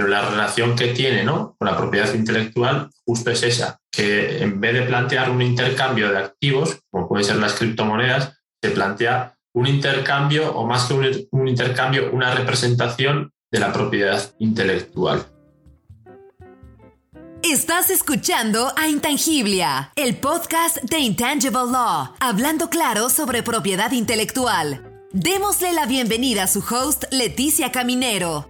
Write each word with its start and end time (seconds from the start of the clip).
pero 0.00 0.08
la 0.08 0.30
relación 0.30 0.76
que 0.76 0.94
tiene 0.94 1.24
¿no? 1.24 1.54
con 1.58 1.68
la 1.68 1.76
propiedad 1.76 2.14
intelectual 2.14 2.88
justo 3.04 3.30
es 3.30 3.42
esa, 3.42 3.78
que 3.92 4.42
en 4.42 4.58
vez 4.58 4.72
de 4.72 4.82
plantear 4.82 5.28
un 5.28 5.42
intercambio 5.42 6.10
de 6.10 6.16
activos, 6.16 6.78
como 6.90 7.06
pueden 7.06 7.26
ser 7.26 7.36
las 7.36 7.52
criptomonedas, 7.52 8.40
se 8.62 8.70
plantea 8.70 9.36
un 9.52 9.66
intercambio 9.66 10.54
o 10.56 10.66
más 10.66 10.86
que 10.86 10.94
un, 10.94 11.46
intercambio, 11.46 12.10
una 12.12 12.34
representación 12.34 13.30
de 13.52 13.60
la 13.60 13.74
propiedad 13.74 14.22
intelectual. 14.38 15.26
Estás 17.42 17.90
escuchando 17.90 18.72
a 18.78 18.88
Intangiblia, 18.88 19.92
el 19.96 20.16
podcast 20.16 20.78
de 20.78 20.98
Intangible 20.98 21.70
Law, 21.70 22.14
hablando 22.20 22.70
claro 22.70 23.10
sobre 23.10 23.42
propiedad 23.42 23.92
intelectual. 23.92 24.82
Démosle 25.12 25.74
la 25.74 25.84
bienvenida 25.84 26.44
a 26.44 26.46
su 26.46 26.60
host, 26.60 27.04
Leticia 27.10 27.70
Caminero. 27.70 28.49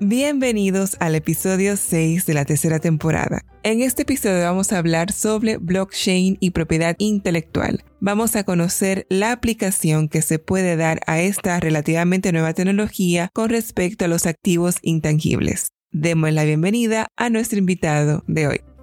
Bienvenidos 0.00 0.98
al 1.00 1.14
episodio 1.14 1.74
6 1.74 2.26
de 2.26 2.34
la 2.34 2.44
tercera 2.44 2.80
temporada. 2.80 3.46
En 3.62 3.80
este 3.80 4.02
episodio 4.02 4.42
vamos 4.42 4.70
a 4.70 4.78
hablar 4.78 5.10
sobre 5.10 5.56
blockchain 5.56 6.36
y 6.38 6.50
propiedad 6.50 6.96
intelectual. 6.98 7.82
Vamos 8.00 8.36
a 8.36 8.44
conocer 8.44 9.06
la 9.08 9.32
aplicación 9.32 10.10
que 10.10 10.20
se 10.20 10.38
puede 10.38 10.76
dar 10.76 11.00
a 11.06 11.20
esta 11.20 11.58
relativamente 11.60 12.30
nueva 12.30 12.52
tecnología 12.52 13.30
con 13.32 13.48
respecto 13.48 14.04
a 14.04 14.08
los 14.08 14.26
activos 14.26 14.76
intangibles. 14.82 15.68
Demos 15.92 16.30
la 16.30 16.44
bienvenida 16.44 17.06
a 17.16 17.30
nuestro 17.30 17.58
invitado 17.58 18.22
de 18.26 18.48
hoy. 18.48 18.75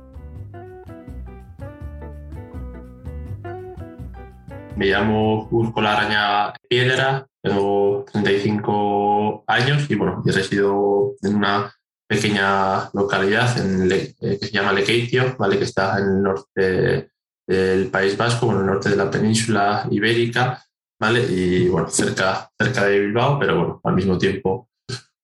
Me 4.76 4.88
llamo 4.88 5.48
Úrsula 5.52 5.98
Araña 5.98 6.54
Piedra, 6.68 7.28
tengo 7.42 8.06
35 8.12 9.44
años 9.48 9.90
y 9.90 9.96
bueno, 9.96 10.24
resido 10.26 11.14
en 11.22 11.36
una 11.36 11.74
pequeña 12.08 12.90
localidad 12.94 13.56
eh, 13.58 14.16
que 14.20 14.48
se 14.48 14.52
llama 14.52 14.74
Lequeitio, 14.74 15.36
¿vale? 15.38 15.58
que 15.58 15.66
está 15.66 16.00
en 16.00 16.06
el 16.06 16.24
norte 16.24 17.12
del 17.48 17.88
País 17.88 18.18
Vasco, 18.18 18.52
en 18.52 18.60
el 18.60 18.66
norte 18.66 18.90
de 18.90 18.96
la 18.96 19.12
península 19.12 19.88
ibérica, 19.92 20.64
¿vale? 21.00 21.22
y 21.22 21.68
bueno, 21.68 21.90
cerca, 21.90 22.50
cerca 22.60 22.86
de 22.86 23.00
Bilbao, 23.00 23.38
pero 23.40 23.58
bueno, 23.58 23.82
al 23.84 23.96
mismo 23.96 24.18
tiempo 24.18 24.70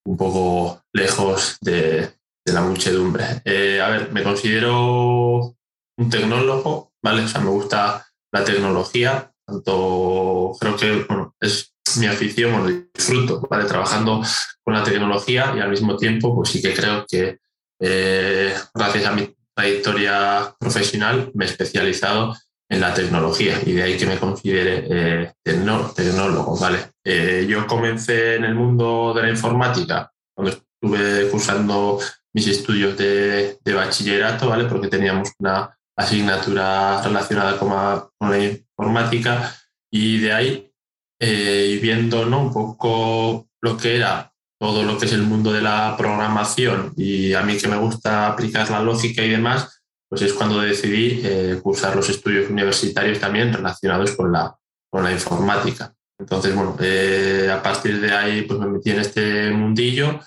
un 0.05 0.17
poco 0.17 0.81
lejos 0.93 1.57
de, 1.61 2.09
la 2.45 2.61
muchedumbre. 2.61 3.25
Eh, 3.45 3.79
a 3.79 3.89
ver, 3.89 4.11
me 4.11 4.23
considero 4.23 5.55
un 5.97 6.09
tecnólogo, 6.09 6.93
¿vale? 7.03 7.23
O 7.23 7.27
sea, 7.27 7.41
me 7.41 7.51
gusta 7.51 8.07
la 8.31 8.43
tecnología, 8.43 9.31
tanto 9.49 10.55
creo 10.59 10.75
que 10.75 11.05
bueno, 11.07 11.35
es 11.39 11.73
mi 11.97 12.05
afición, 12.05 12.63
lo 12.63 12.87
disfruto, 12.93 13.41
¿vale? 13.49 13.65
Trabajando 13.65 14.21
con 14.63 14.73
la 14.73 14.83
tecnología 14.83 15.53
y 15.55 15.59
al 15.59 15.69
mismo 15.69 15.97
tiempo, 15.97 16.35
pues 16.35 16.49
sí 16.49 16.61
que 16.61 16.73
creo 16.73 17.05
que 17.07 17.39
eh, 17.81 18.53
gracias 18.73 19.05
a 19.05 19.11
mi 19.11 19.35
trayectoria 19.55 20.53
profesional 20.59 21.31
me 21.33 21.45
he 21.45 21.47
especializado 21.47 22.35
en 22.69 22.81
la 22.81 22.93
tecnología 22.93 23.59
y 23.65 23.73
de 23.73 23.83
ahí 23.83 23.97
que 23.97 24.05
me 24.05 24.19
considere 24.19 24.85
eh, 24.89 25.33
tecnólogo, 25.43 26.57
¿vale? 26.59 26.91
Eh, 27.03 27.47
yo 27.49 27.65
comencé 27.65 28.35
en 28.35 28.45
el 28.45 28.53
mundo 28.53 29.13
de 29.15 29.23
la 29.23 29.29
informática 29.29 30.11
cuando 30.35 30.51
estuve 30.53 31.29
cursando 31.29 31.99
mis 32.33 32.47
estudios 32.47 32.95
de, 32.95 33.57
bachillerato, 33.65 34.49
¿vale? 34.49 34.65
Porque 34.65 34.87
teníamos 34.87 35.31
una 35.39 35.75
asignatura 35.97 37.01
relacionada 37.01 37.57
con, 37.57 37.69
con 38.17 38.31
la 38.31 38.37
informática 38.79 39.53
y 39.91 40.19
de 40.19 40.33
ahí 40.33 40.71
eh, 41.19 41.79
viendo 41.81 42.25
¿no? 42.25 42.43
un 42.43 42.53
poco 42.53 43.47
lo 43.61 43.75
que 43.75 43.97
era 43.97 44.33
todo 44.57 44.83
lo 44.83 44.97
que 44.97 45.05
es 45.05 45.13
el 45.13 45.23
mundo 45.23 45.51
de 45.51 45.61
la 45.61 45.95
programación 45.97 46.93
y 46.95 47.33
a 47.33 47.41
mí 47.43 47.57
que 47.57 47.67
me 47.67 47.77
gusta 47.77 48.27
aplicar 48.27 48.69
la 48.69 48.81
lógica 48.81 49.23
y 49.23 49.29
demás, 49.29 49.81
pues 50.09 50.21
es 50.21 50.33
cuando 50.33 50.59
decidí 50.59 51.21
eh, 51.23 51.59
cursar 51.61 51.95
los 51.95 52.09
estudios 52.09 52.49
universitarios 52.49 53.19
también 53.19 53.53
relacionados 53.53 54.11
con 54.11 54.31
la, 54.31 54.55
con 54.89 55.03
la 55.03 55.11
informática. 55.11 55.93
Entonces, 56.17 56.53
bueno, 56.53 56.75
eh, 56.81 57.49
a 57.51 57.63
partir 57.63 58.01
de 58.01 58.11
ahí 58.11 58.41
pues 58.41 58.59
me 58.59 58.67
metí 58.67 58.91
en 58.91 58.99
este 58.99 59.51
mundillo 59.51 60.19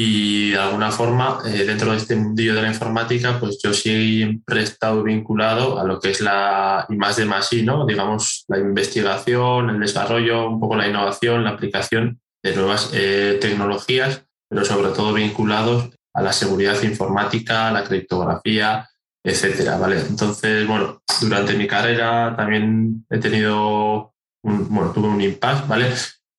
y 0.00 0.50
de 0.50 0.58
alguna 0.58 0.92
forma 0.92 1.40
dentro 1.42 1.90
de 1.90 1.96
este 1.96 2.14
mundillo 2.14 2.54
de 2.54 2.62
la 2.62 2.68
informática 2.68 3.40
pues 3.40 3.58
yo 3.60 3.74
siempre 3.74 4.60
he 4.60 4.62
estado 4.62 5.02
vinculado 5.02 5.80
a 5.80 5.82
lo 5.82 5.98
que 5.98 6.10
es 6.10 6.20
la 6.20 6.86
y 6.88 6.94
más 6.94 7.16
de 7.16 7.24
más 7.24 7.52
y, 7.52 7.64
¿no? 7.64 7.84
Digamos, 7.84 8.44
la 8.46 8.58
investigación, 8.58 9.70
el 9.70 9.80
desarrollo, 9.80 10.50
un 10.50 10.60
poco 10.60 10.76
la 10.76 10.86
innovación, 10.86 11.42
la 11.42 11.50
aplicación 11.50 12.20
de 12.44 12.54
nuevas 12.54 12.92
eh, 12.94 13.38
tecnologías, 13.40 14.24
pero 14.48 14.64
sobre 14.64 14.90
todo 14.90 15.12
vinculados 15.12 15.90
a 16.14 16.22
la 16.22 16.32
seguridad 16.32 16.80
informática, 16.84 17.72
la 17.72 17.82
criptografía, 17.82 18.88
etcétera, 19.24 19.78
¿vale? 19.78 19.98
Entonces, 19.98 20.64
bueno, 20.68 21.02
durante 21.20 21.54
mi 21.54 21.66
carrera 21.66 22.36
también 22.36 23.04
he 23.10 23.18
tenido, 23.18 24.14
un, 24.44 24.68
bueno, 24.72 24.92
tuve 24.92 25.08
un 25.08 25.20
impasse, 25.20 25.64
¿vale? 25.66 25.92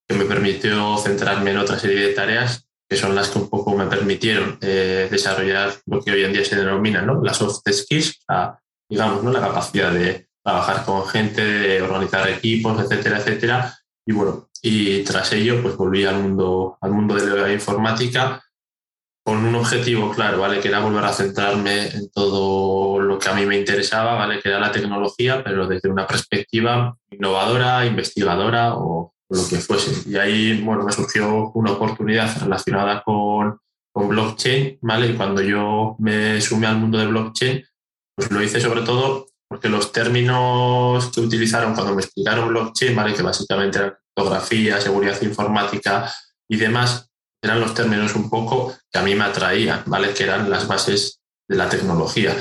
Que 0.08 0.16
me 0.16 0.24
permitió 0.24 0.96
centrarme 0.98 1.52
en 1.52 1.58
otra 1.58 1.78
serie 1.78 2.08
de 2.08 2.14
tareas 2.14 2.69
que 2.90 2.98
son 2.98 3.14
las 3.16 3.30
que 3.30 3.38
un 3.38 3.50
poco 3.50 3.76
me 3.76 3.86
permitieron 3.86 4.58
eh, 4.62 5.08
desarrollar 5.12 5.74
lo 5.86 6.02
que 6.02 6.12
hoy 6.12 6.24
en 6.24 6.34
día 6.34 6.44
se 6.44 6.56
denomina 6.56 7.04
¿no? 7.04 7.24
las 7.24 7.38
soft 7.38 7.62
skills, 7.72 8.26
digamos, 8.90 9.24
¿no? 9.24 9.32
la 9.32 9.42
capacidad 9.42 9.92
de 9.92 10.28
trabajar 10.44 10.84
con 10.86 11.06
gente, 11.06 11.44
de 11.44 11.82
organizar 11.84 12.28
equipos, 12.28 12.82
etcétera, 12.82 13.20
etcétera. 13.20 13.78
Y 14.08 14.14
bueno, 14.14 14.50
y 14.64 15.04
tras 15.04 15.32
ello, 15.34 15.62
pues 15.62 15.78
volví 15.78 16.04
al 16.04 16.20
mundo, 16.20 16.78
al 16.82 16.92
mundo 16.92 17.14
de 17.14 17.28
la 17.28 17.54
informática 17.54 18.44
con 19.24 19.46
un 19.46 19.54
objetivo 19.54 20.10
claro, 20.12 20.40
¿vale? 20.40 20.60
Que 20.60 20.70
era 20.70 20.80
volver 20.80 21.06
a 21.06 21.14
centrarme 21.14 21.90
en 21.90 22.10
todo 22.10 23.00
lo 23.00 23.20
que 23.20 23.30
a 23.30 23.36
mí 23.36 23.46
me 23.46 23.60
interesaba, 23.60 24.16
¿vale? 24.16 24.40
Que 24.40 24.50
era 24.50 24.60
la 24.60 24.72
tecnología, 24.72 25.44
pero 25.44 25.68
desde 25.68 25.90
una 25.90 26.08
perspectiva 26.08 26.98
innovadora, 27.12 27.86
investigadora 27.86 28.74
o 28.76 29.14
lo 29.30 29.48
que 29.48 29.58
fuese. 29.58 30.10
Y 30.10 30.18
ahí, 30.18 30.62
bueno, 30.62 30.84
me 30.84 30.92
surgió 30.92 31.52
una 31.54 31.72
oportunidad 31.72 32.42
relacionada 32.42 33.04
con, 33.04 33.60
con 33.94 34.10
blockchain, 34.10 34.80
¿vale? 34.82 35.08
Y 35.08 35.16
cuando 35.16 35.42
yo 35.42 35.96
me 36.00 36.42
sumé 36.42 36.68
al 36.68 36.78
mundo 36.78 36.98
de 36.98 37.08
blockchain, 37.08 37.64
pues 38.16 38.32
lo 38.32 38.42
hice 38.42 38.60
sobre 38.60 38.82
todo 38.82 39.28
porque 39.48 39.70
los 39.70 39.92
términos 39.92 41.12
que 41.12 41.22
utilizaron 41.22 41.74
cuando 41.74 41.96
me 41.96 42.02
explicaron 42.02 42.50
blockchain, 42.50 42.96
¿vale? 42.96 43.14
Que 43.14 43.24
básicamente 43.24 43.80
era 43.80 44.00
criptografía, 44.16 44.80
seguridad 44.80 45.20
informática 45.22 46.12
y 46.48 46.58
demás, 46.58 47.10
eran 47.42 47.60
los 47.60 47.74
términos 47.74 48.16
un 48.16 48.30
poco 48.30 48.76
que 48.92 49.00
a 49.00 49.02
mí 49.02 49.16
me 49.16 49.24
atraían, 49.24 49.84
¿vale? 49.88 50.14
Que 50.14 50.24
eran 50.24 50.50
las 50.50 50.68
bases 50.68 51.22
de 51.48 51.56
la 51.56 51.70
tecnología. 51.70 52.36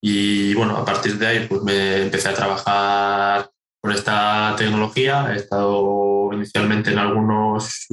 Y 0.00 0.54
bueno, 0.54 0.76
a 0.76 0.84
partir 0.84 1.18
de 1.18 1.26
ahí 1.26 1.46
pues 1.48 1.62
me 1.62 2.02
empecé 2.02 2.28
a 2.28 2.34
trabajar 2.34 3.50
con 3.82 3.92
esta 3.92 4.54
tecnología. 4.56 5.32
He 5.32 5.36
estado 5.36 6.30
inicialmente 6.32 6.92
en 6.92 6.98
algunos, 6.98 7.86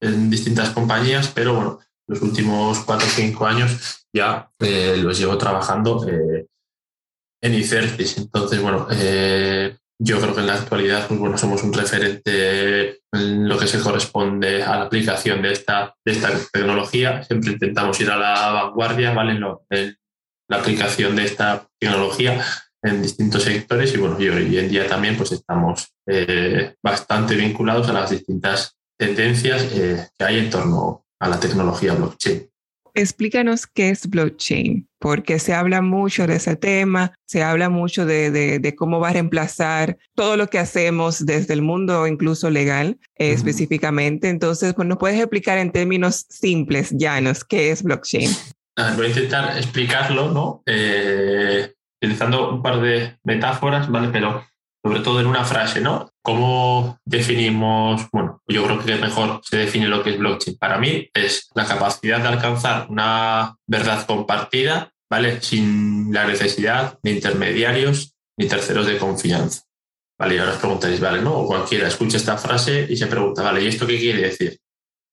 en 0.00 0.28
distintas 0.28 0.70
compañías, 0.70 1.28
pero 1.28 1.54
bueno, 1.54 1.80
los 2.08 2.20
últimos 2.20 2.80
cuatro 2.80 3.06
o 3.06 3.10
cinco 3.10 3.46
años 3.46 4.04
ya 4.12 4.50
eh, 4.58 4.96
los 4.98 5.18
llevo 5.18 5.38
trabajando 5.38 6.06
eh, 6.08 6.46
en 7.40 7.54
ICERTIS. 7.54 8.18
Entonces, 8.18 8.60
bueno, 8.60 8.88
eh, 8.90 9.76
yo 9.98 10.20
creo 10.20 10.34
que 10.34 10.40
en 10.40 10.48
la 10.48 10.54
actualidad, 10.54 11.06
pues 11.06 11.20
bueno, 11.20 11.38
somos 11.38 11.62
un 11.62 11.72
referente 11.72 13.00
en 13.12 13.48
lo 13.48 13.56
que 13.56 13.68
se 13.68 13.78
corresponde 13.78 14.64
a 14.64 14.76
la 14.78 14.84
aplicación 14.86 15.40
de 15.40 15.52
esta, 15.52 15.94
de 16.04 16.12
esta 16.12 16.30
tecnología. 16.52 17.22
Siempre 17.22 17.52
intentamos 17.52 18.00
ir 18.00 18.10
a 18.10 18.16
la 18.16 18.50
vanguardia, 18.50 19.14
¿vale? 19.14 19.40
en 19.70 19.96
la 20.50 20.56
aplicación 20.56 21.14
de 21.14 21.24
esta 21.24 21.68
tecnología 21.80 22.44
en 22.82 23.02
distintos 23.02 23.44
sectores 23.44 23.94
y 23.94 23.98
bueno, 23.98 24.20
y 24.20 24.28
hoy 24.28 24.58
en 24.58 24.68
día 24.68 24.86
también 24.86 25.16
pues 25.16 25.32
estamos 25.32 25.94
eh, 26.06 26.74
bastante 26.82 27.36
vinculados 27.36 27.88
a 27.88 27.92
las 27.92 28.10
distintas 28.10 28.76
tendencias 28.98 29.68
eh, 29.72 30.08
que 30.18 30.24
hay 30.24 30.38
en 30.38 30.50
torno 30.50 31.06
a 31.20 31.28
la 31.28 31.38
tecnología 31.38 31.94
blockchain. 31.94 32.48
Explícanos 32.94 33.66
qué 33.66 33.88
es 33.88 34.06
blockchain, 34.06 34.86
porque 34.98 35.38
se 35.38 35.54
habla 35.54 35.80
mucho 35.80 36.26
de 36.26 36.36
ese 36.36 36.56
tema, 36.56 37.14
se 37.24 37.42
habla 37.42 37.70
mucho 37.70 38.04
de, 38.04 38.30
de, 38.30 38.74
cómo 38.74 39.00
va 39.00 39.08
a 39.08 39.12
reemplazar 39.14 39.96
todo 40.14 40.36
lo 40.36 40.48
que 40.48 40.58
hacemos 40.58 41.24
desde 41.24 41.54
el 41.54 41.62
mundo 41.62 42.06
incluso 42.06 42.50
legal 42.50 42.98
eh, 43.16 43.32
específicamente. 43.32 44.28
Entonces, 44.28 44.74
pues, 44.74 44.86
¿nos 44.86 44.98
puedes 44.98 45.18
explicar 45.18 45.56
en 45.56 45.72
términos 45.72 46.26
simples, 46.28 46.90
llanos, 46.90 47.44
qué 47.44 47.70
es 47.70 47.82
blockchain? 47.82 48.28
Ah, 48.76 48.92
voy 48.94 49.06
a 49.06 49.08
intentar 49.08 49.56
explicarlo, 49.56 50.30
¿no? 50.30 50.62
Utilizando 52.02 52.50
un 52.50 52.62
par 52.62 52.80
de 52.80 53.16
metáforas, 53.22 53.88
¿vale? 53.88 54.08
Pero 54.08 54.44
sobre 54.84 55.00
todo 55.00 55.20
en 55.20 55.26
una 55.26 55.44
frase, 55.44 55.80
¿no? 55.80 56.10
¿Cómo 56.20 56.98
definimos? 57.04 58.08
Bueno, 58.10 58.42
yo 58.48 58.64
creo 58.64 58.84
que 58.84 58.96
mejor 58.96 59.40
se 59.44 59.58
define 59.58 59.86
lo 59.86 60.02
que 60.02 60.10
es 60.10 60.18
blockchain. 60.18 60.58
Para 60.58 60.78
mí 60.78 61.08
es 61.14 61.48
la 61.54 61.64
capacidad 61.64 62.20
de 62.20 62.26
alcanzar 62.26 62.88
una 62.90 63.56
verdad 63.68 64.04
compartida, 64.04 64.90
¿vale? 65.08 65.40
Sin 65.40 66.12
la 66.12 66.26
necesidad 66.26 66.98
de 67.04 67.12
intermediarios 67.12 68.16
ni 68.36 68.48
terceros 68.48 68.86
de 68.86 68.98
confianza. 68.98 69.62
Vale, 70.18 70.34
y 70.34 70.38
ahora 70.38 70.52
os 70.52 70.58
preguntaréis, 70.58 71.00
vale, 71.00 71.22
¿no? 71.22 71.38
O 71.38 71.46
cualquiera 71.46 71.86
escucha 71.86 72.16
esta 72.16 72.36
frase 72.36 72.86
y 72.90 72.96
se 72.96 73.06
pregunta, 73.06 73.42
vale, 73.42 73.62
¿y 73.62 73.68
esto 73.68 73.86
qué 73.86 73.98
quiere 73.98 74.22
decir? 74.22 74.58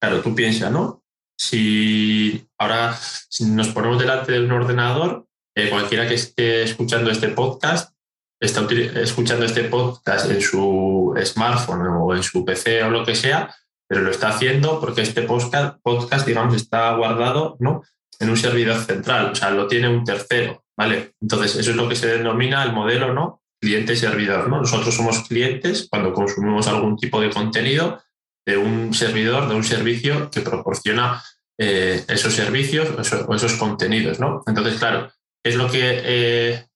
Claro, 0.01 0.21
tú 0.21 0.33
piensas, 0.33 0.71
¿no? 0.71 1.03
si 1.39 2.45
ahora 2.57 2.99
nos 3.39 3.69
ponemos 3.69 3.97
delante 3.97 4.33
de 4.33 4.41
un 4.41 4.51
ordenador, 4.51 5.25
eh, 5.59 5.69
cualquiera 5.69 6.07
que 6.07 6.15
esté 6.15 6.63
escuchando 6.63 7.11
este 7.11 7.29
podcast, 7.29 7.93
está 8.39 8.65
escuchando 8.95 9.45
este 9.45 9.63
podcast 9.65 10.31
en 10.31 10.41
su 10.41 11.13
smartphone 11.23 11.87
o 11.87 12.15
en 12.15 12.23
su 12.23 12.45
PC 12.45 12.83
o 12.83 12.89
lo 12.89 13.03
que 13.03 13.15
sea, 13.15 13.53
pero 13.87 14.01
lo 14.01 14.11
está 14.11 14.29
haciendo 14.29 14.79
porque 14.79 15.01
este 15.01 15.23
podcast, 15.23 15.77
podcast 15.81 16.25
digamos, 16.25 16.55
está 16.55 16.95
guardado 16.95 17.57
¿no? 17.59 17.83
en 18.19 18.29
un 18.29 18.37
servidor 18.37 18.77
central, 18.77 19.31
o 19.31 19.35
sea, 19.35 19.49
lo 19.51 19.67
tiene 19.67 19.89
un 19.89 20.03
tercero, 20.03 20.63
¿vale? 20.77 21.13
Entonces, 21.21 21.55
eso 21.55 21.71
es 21.71 21.75
lo 21.75 21.89
que 21.89 21.95
se 21.95 22.07
denomina 22.07 22.63
el 22.63 22.73
modelo, 22.73 23.13
¿no? 23.13 23.41
Cliente-servidor, 23.61 24.49
¿no? 24.49 24.59
Nosotros 24.59 24.93
somos 24.93 25.27
clientes 25.27 25.87
cuando 25.89 26.13
consumimos 26.13 26.67
algún 26.67 26.97
tipo 26.97 27.19
de 27.19 27.29
contenido 27.29 28.01
de 28.45 28.57
un 28.57 28.93
servidor, 28.93 29.49
de 29.49 29.55
un 29.55 29.63
servicio 29.63 30.29
que 30.29 30.41
proporciona 30.41 31.21
eh, 31.57 32.03
esos 32.07 32.33
servicios 32.33 32.89
o 33.27 33.35
esos, 33.35 33.53
contenidos, 33.53 34.19
¿no? 34.19 34.43
Entonces, 34.47 34.79
claro, 34.79 35.11
es 35.43 35.55
lo 35.55 35.69
que 35.69 35.79
eh, 35.81 36.67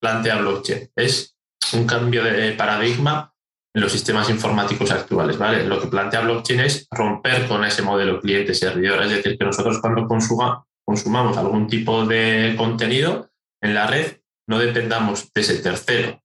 plantea 0.00 0.36
blockchain. 0.36 0.90
Es 0.96 1.36
un 1.72 1.86
cambio 1.86 2.24
de 2.24 2.52
paradigma 2.52 3.32
en 3.74 3.82
los 3.82 3.92
sistemas 3.92 4.30
informáticos 4.30 4.90
actuales, 4.90 5.36
¿vale? 5.36 5.64
Lo 5.64 5.80
que 5.80 5.88
plantea 5.88 6.22
blockchain 6.22 6.60
es 6.60 6.86
romper 6.90 7.46
con 7.46 7.64
ese 7.64 7.82
modelo 7.82 8.20
cliente-servidor, 8.20 9.02
es 9.02 9.10
decir, 9.10 9.36
que 9.36 9.44
nosotros 9.44 9.80
cuando 9.80 10.06
consumamos 10.06 11.36
algún 11.36 11.66
tipo 11.66 12.06
de 12.06 12.54
contenido 12.56 13.30
en 13.62 13.74
la 13.74 13.86
red, 13.86 14.20
no 14.48 14.58
dependamos 14.58 15.30
de 15.34 15.40
ese 15.40 15.58
tercero, 15.58 16.22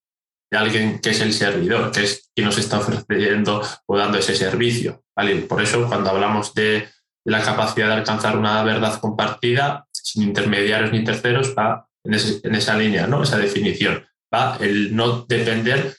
de 0.50 0.58
alguien 0.58 1.00
que 1.00 1.10
es 1.10 1.22
el 1.22 1.34
servidor, 1.34 1.92
que 1.92 2.04
es 2.04 2.30
quien 2.34 2.46
nos 2.46 2.58
está 2.58 2.80
ofreciendo 2.80 3.62
o 3.86 3.98
dando 3.98 4.18
ese 4.18 4.36
servicio. 4.36 5.04
¿vale? 5.16 5.42
Por 5.42 5.62
eso, 5.62 5.88
cuando 5.88 6.12
hablamos 6.12 6.54
de 6.54 6.88
la 7.26 7.42
capacidad 7.42 7.88
de 7.88 7.94
alcanzar 7.96 8.38
una 8.38 8.64
verdad 8.64 9.00
compartida, 9.00 9.88
sin 10.04 10.24
intermediarios 10.24 10.92
ni 10.92 11.04
terceros, 11.04 11.54
va 11.58 11.88
en, 12.04 12.56
esa 12.56 12.78
línea, 12.78 13.08
¿no? 13.08 13.24
esa 13.24 13.38
definición. 13.38 14.06
Va 14.34 14.58
el 14.60 14.96
no 14.96 15.26
depender 15.28 15.96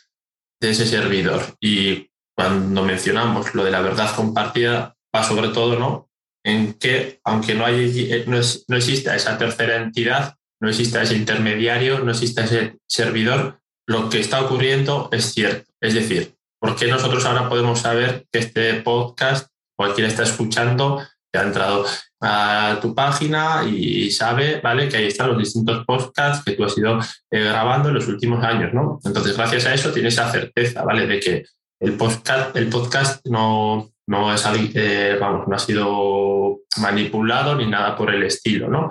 de 0.61 0.71
ese 0.71 0.87
servidor. 0.87 1.43
Y 1.61 2.11
cuando 2.35 2.83
mencionamos 2.83 3.55
lo 3.55 3.65
de 3.65 3.71
la 3.71 3.81
verdad 3.81 4.15
compartida, 4.15 4.97
va 5.15 5.23
sobre 5.23 5.49
todo 5.49 5.79
¿no? 5.79 6.11
en 6.45 6.75
que, 6.75 7.21
aunque 7.25 7.55
no, 7.55 7.65
hay, 7.65 8.25
no, 8.27 8.39
no 8.69 8.77
exista 8.77 9.15
esa 9.15 9.39
tercera 9.39 9.77
entidad, 9.77 10.37
no 10.61 10.69
exista 10.69 11.03
ese 11.03 11.17
intermediario, 11.17 12.01
no 12.01 12.13
exista 12.13 12.45
ese 12.45 12.79
servidor, 12.87 13.61
lo 13.87 14.09
que 14.09 14.21
está 14.21 14.41
ocurriendo 14.43 15.09
es 15.13 15.33
cierto. 15.33 15.71
Es 15.81 15.95
decir, 15.95 16.37
¿por 16.61 16.77
qué 16.77 16.87
nosotros 16.87 17.25
ahora 17.25 17.49
podemos 17.49 17.81
saber 17.81 18.27
que 18.33 18.39
este 18.39 18.75
podcast, 18.75 19.49
cualquiera 19.77 20.09
está 20.09 20.23
escuchando, 20.23 21.03
ha 21.39 21.43
entrado 21.43 21.87
a 22.21 22.79
tu 22.81 22.95
página 22.95 23.65
y 23.65 24.11
sabe, 24.11 24.61
¿vale? 24.61 24.89
Que 24.89 24.99
ahí 24.99 25.07
están 25.07 25.29
los 25.29 25.39
distintos 25.39 25.85
podcasts 25.85 26.45
que 26.45 26.53
tú 26.53 26.65
has 26.65 26.77
ido 26.79 27.01
eh, 27.31 27.45
grabando 27.45 27.89
en 27.89 27.97
los 27.97 28.07
últimos 28.07 28.45
años, 28.45 28.73
¿no? 28.73 29.01
Entonces, 29.05 29.37
gracias 29.37 29.67
a 29.67 29.75
eso 29.75 29.93
tienes 29.93 30.15
esa 30.15 30.31
certeza, 30.31 30.85
¿vale? 30.85 31.07
De 31.07 31.19
que 31.19 31.45
el 31.81 31.97
podcast, 31.97 32.55
el 32.57 32.69
podcast 32.69 33.27
no, 33.27 33.91
no, 34.07 34.33
es, 34.33 34.45
eh, 34.75 35.17
vamos, 35.21 35.49
no 35.49 35.57
ha 35.57 35.59
sido 35.59 36.61
manipulado 36.81 37.57
ni 37.57 37.67
nada 37.67 37.97
por 37.97 38.15
el 38.15 38.23
estilo, 38.23 38.69
¿no? 38.69 38.91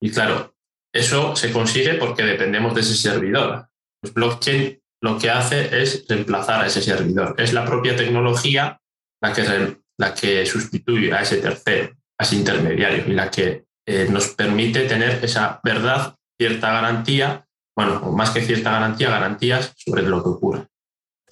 Y 0.00 0.10
claro, 0.10 0.54
eso 0.94 1.34
se 1.34 1.52
consigue 1.52 1.94
porque 1.94 2.22
dependemos 2.22 2.74
de 2.74 2.82
ese 2.82 2.94
servidor. 2.94 3.66
Pues 4.00 4.14
blockchain 4.14 4.80
lo 5.00 5.18
que 5.18 5.30
hace 5.30 5.82
es 5.82 6.04
reemplazar 6.08 6.62
a 6.62 6.66
ese 6.66 6.80
servidor. 6.80 7.34
Es 7.38 7.52
la 7.52 7.64
propia 7.64 7.96
tecnología 7.96 8.80
la 9.20 9.32
que, 9.32 9.76
la 10.02 10.12
que 10.14 10.44
sustituye 10.44 11.12
a 11.12 11.22
ese 11.22 11.36
tercero, 11.36 11.94
a 12.18 12.24
ese 12.24 12.34
intermediario, 12.36 13.04
y 13.06 13.12
la 13.12 13.30
que 13.30 13.64
eh, 13.86 14.08
nos 14.10 14.28
permite 14.34 14.80
tener 14.88 15.24
esa 15.24 15.60
verdad, 15.62 16.16
cierta 16.36 16.72
garantía, 16.72 17.46
bueno, 17.76 18.00
más 18.12 18.30
que 18.30 18.42
cierta 18.42 18.72
garantía, 18.72 19.10
garantías 19.10 19.72
sobre 19.76 20.02
lo 20.02 20.22
que 20.22 20.28
ocurre. 20.28 20.66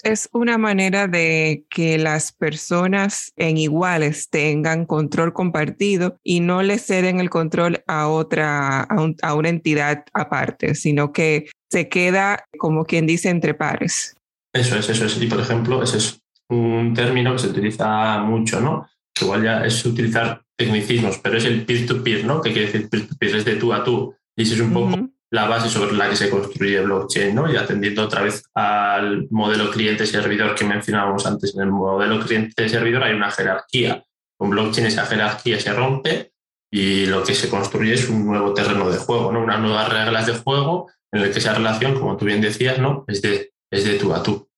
Es 0.03 0.31
una 0.33 0.57
manera 0.57 1.09
de 1.09 1.65
que 1.69 1.99
las 1.99 2.33
personas 2.33 3.33
en 3.37 3.59
iguales 3.59 4.31
tengan 4.31 4.87
control 4.87 5.35
compartido 5.35 6.17
y 6.23 6.41
no 6.41 6.63
le 6.63 6.79
ceden 6.79 7.21
el 7.21 7.29
control 7.29 7.83
a 7.87 8.09
otra, 8.09 8.83
a 8.83 9.35
una 9.35 9.49
entidad 9.49 10.05
aparte, 10.15 10.75
sino 10.75 11.13
que 11.13 11.51
se 11.71 11.89
queda, 11.89 12.47
como 12.57 12.85
quien 12.85 13.07
dice, 13.07 13.29
entre 13.29 13.53
pares. 13.53 14.17
Eso 14.55 14.77
es, 14.77 14.89
eso 14.89 15.05
es. 15.05 15.21
Y 15.21 15.27
por 15.27 15.41
ejemplo, 15.41 15.83
ese 15.83 15.99
es 15.99 16.20
un 16.51 16.93
término 16.95 17.33
que 17.33 17.39
se 17.39 17.49
utiliza 17.49 18.19
mucho, 18.19 18.61
¿no? 18.61 18.89
Que 19.15 19.25
igual 19.25 19.43
ya 19.43 19.65
es 19.65 19.85
utilizar 19.85 20.43
tecnicismos, 20.57 21.19
pero 21.19 21.39
es 21.39 21.45
el 21.45 21.65
peer-to-peer, 21.65 22.25
¿no? 22.25 22.41
Que 22.41 22.53
quiere 22.53 22.67
decir 22.67 22.89
peer-to-peer, 22.89 23.37
es 23.37 23.45
de 23.45 23.57
tú 23.57 23.73
a 23.73 23.83
tú. 23.83 24.15
Y 24.37 24.43
esa 24.43 24.55
es 24.55 24.61
un 24.61 24.73
poco 24.73 25.09
la 25.31 25.47
base 25.47 25.69
sobre 25.69 25.93
la 25.93 26.11
que 26.11 26.17
se 26.17 26.29
construye 26.29 26.81
blockchain, 26.81 27.35
¿no? 27.35 27.51
Y 27.51 27.57
atendiendo 27.57 28.05
otra 28.05 28.23
vez 28.23 28.43
al 28.55 29.29
modelo 29.31 29.71
cliente-servidor 29.71 30.55
que 30.55 30.65
mencionábamos 30.65 31.25
antes. 31.27 31.55
En 31.55 31.63
el 31.63 31.71
modelo 31.71 32.21
cliente-servidor 32.21 33.05
hay 33.05 33.15
una 33.15 33.31
jerarquía. 33.31 34.05
Con 34.37 34.51
blockchain 34.51 34.87
esa 34.87 35.07
jerarquía 35.07 35.61
se 35.61 35.73
rompe 35.73 36.33
y 36.73 37.07
lo 37.07 37.23
que 37.23 37.35
se 37.35 37.49
construye 37.49 37.95
es 37.95 38.09
un 38.09 38.27
nuevo 38.27 38.55
terreno 38.55 38.91
de 38.91 38.99
juego, 38.99 39.33
¿no? 39.33 39.43
Unas 39.43 39.61
nuevas 39.61 39.89
reglas 39.89 40.27
de 40.27 40.35
juego 40.35 40.91
en 41.13 41.23
el 41.23 41.33
que 41.33 41.39
esa 41.39 41.55
relación, 41.55 41.95
como 41.95 42.17
tú 42.17 42.25
bien 42.25 42.41
decías, 42.41 42.79
¿no? 42.79 43.05
es, 43.09 43.23
de, 43.23 43.53
es 43.71 43.85
de 43.85 43.99
tú 43.99 44.15
a 44.15 44.23
tú. 44.23 44.49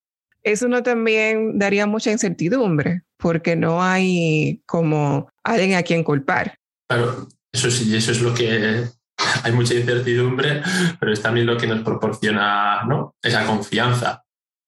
Eso 0.45 0.69
no 0.69 0.83
también 0.83 1.59
daría 1.59 1.87
mucha 1.87 2.11
incertidumbre, 2.11 3.03
porque 3.17 3.55
no 3.55 3.83
hay 3.83 4.63
como 4.67 5.29
alguien 5.45 5.75
a 5.75 5.83
quien 5.83 6.03
culpar. 6.03 6.59
Claro, 6.89 7.29
eso 7.53 7.71
sí, 7.71 7.95
eso 7.97 8.13
es 8.13 8.21
lo 8.21 8.35
que 8.35 8.85
hay 9.45 9.53
mucha 9.53 9.75
incertidumbre, 9.75 10.63
pero 10.99 11.13
es 11.13 11.23
también 11.23 11.47
lo 11.47 11.57
que 11.57 11.67
nos 11.67 11.83
proporciona 11.83 12.83
¿no? 12.85 13.15
esa 13.23 13.47
confianza. 13.47 14.25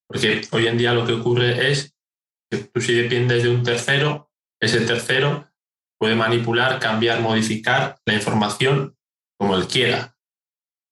Porque 0.09 0.43
hoy 0.53 0.67
en 0.67 0.79
día 0.79 0.95
lo 0.95 1.07
que 1.07 1.15
ocurre 1.15 1.71
es 1.71 1.95
que 2.51 2.59
tú 2.59 2.81
si 2.81 2.95
dependes 2.95 3.43
de 3.43 3.49
un 3.49 3.63
tercero, 3.63 4.31
ese 4.61 4.81
tercero 4.83 5.49
puede 5.99 6.15
manipular, 6.15 6.79
cambiar, 6.79 7.21
modificar 7.21 7.99
la 8.07 8.15
información 8.15 8.97
como 9.39 9.57
él 9.57 9.67
quiera. 9.67 10.17